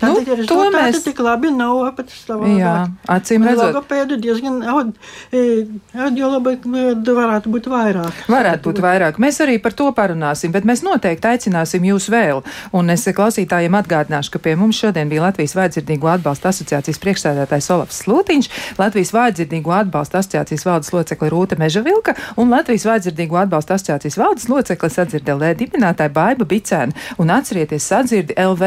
[0.00, 0.16] Nu,
[0.48, 2.60] to mēs tik labi nav apatstavoši.
[2.60, 3.66] Jā, acīm redzot.
[3.68, 8.12] Logopēdu diezgan audiologopēdu varētu būt vairāk.
[8.32, 9.14] Varētu būt vairāk.
[9.22, 12.38] Mēs arī par to parunāsim, bet mēs noteikti aicināsim jūs vēl.
[12.76, 17.98] Un es klausītājiem atgādināšu, ka pie mums šodien bija Latvijas vājdzirdīgo atbalsta asociācijas priekšstādātājs Olafs
[18.04, 18.46] Slūtiņš,
[18.80, 24.88] Latvijas vājdzirdīgo atbalsta asociācijas valdes locekle Rūta Mežavilka un Latvijas vājdzirdīgo atbalsta asociācijas valdes locekle
[24.96, 26.92] sadzirdēlē dibinātāja Baiba Bicēna.
[27.20, 28.62] Un atcerieties sadzirdi LV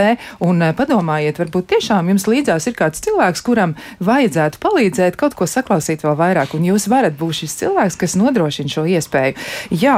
[0.46, 3.74] un padomājiet, padomājiet, varbūt tiešām jums līdzās ir kāds cilvēks, kuram
[4.04, 8.70] vajadzētu palīdzēt kaut ko saklausīt vēl vairāk, un jūs varat būt šis cilvēks, kas nodrošina
[8.70, 9.34] šo iespēju.
[9.74, 9.96] Jā,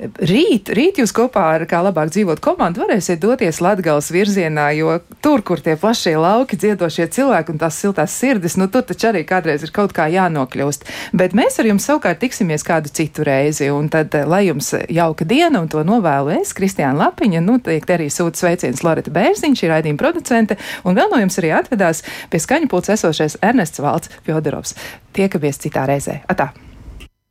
[0.00, 5.44] rīt, rīt jūs kopā ar kā labāk dzīvot komandu varēsiet doties Latgals virzienā, jo tur,
[5.44, 9.66] kur tie plašie lauki, dziedošie cilvēki un tās siltās sirdis, nu tur taču arī kādreiz
[9.66, 10.88] ir kaut kā jānokļūst.
[11.18, 15.28] Bet mēs ar jums savukārt tiksimies kādu citu reizi, un tad, eh, lai jums jauka
[15.28, 19.74] diena, un to novēlu es, Kristiāna Lapiņa, nu, teikt arī sūta sveiciens Loreta Bērziņš, ir
[19.74, 24.74] raidījuma producente, Un vēl no jums arī atvedās pie skaņu pulca esošais Ernests Valts Fjodorovs.
[25.12, 26.22] Tiekamies citā reizē.
[26.28, 26.52] Atā!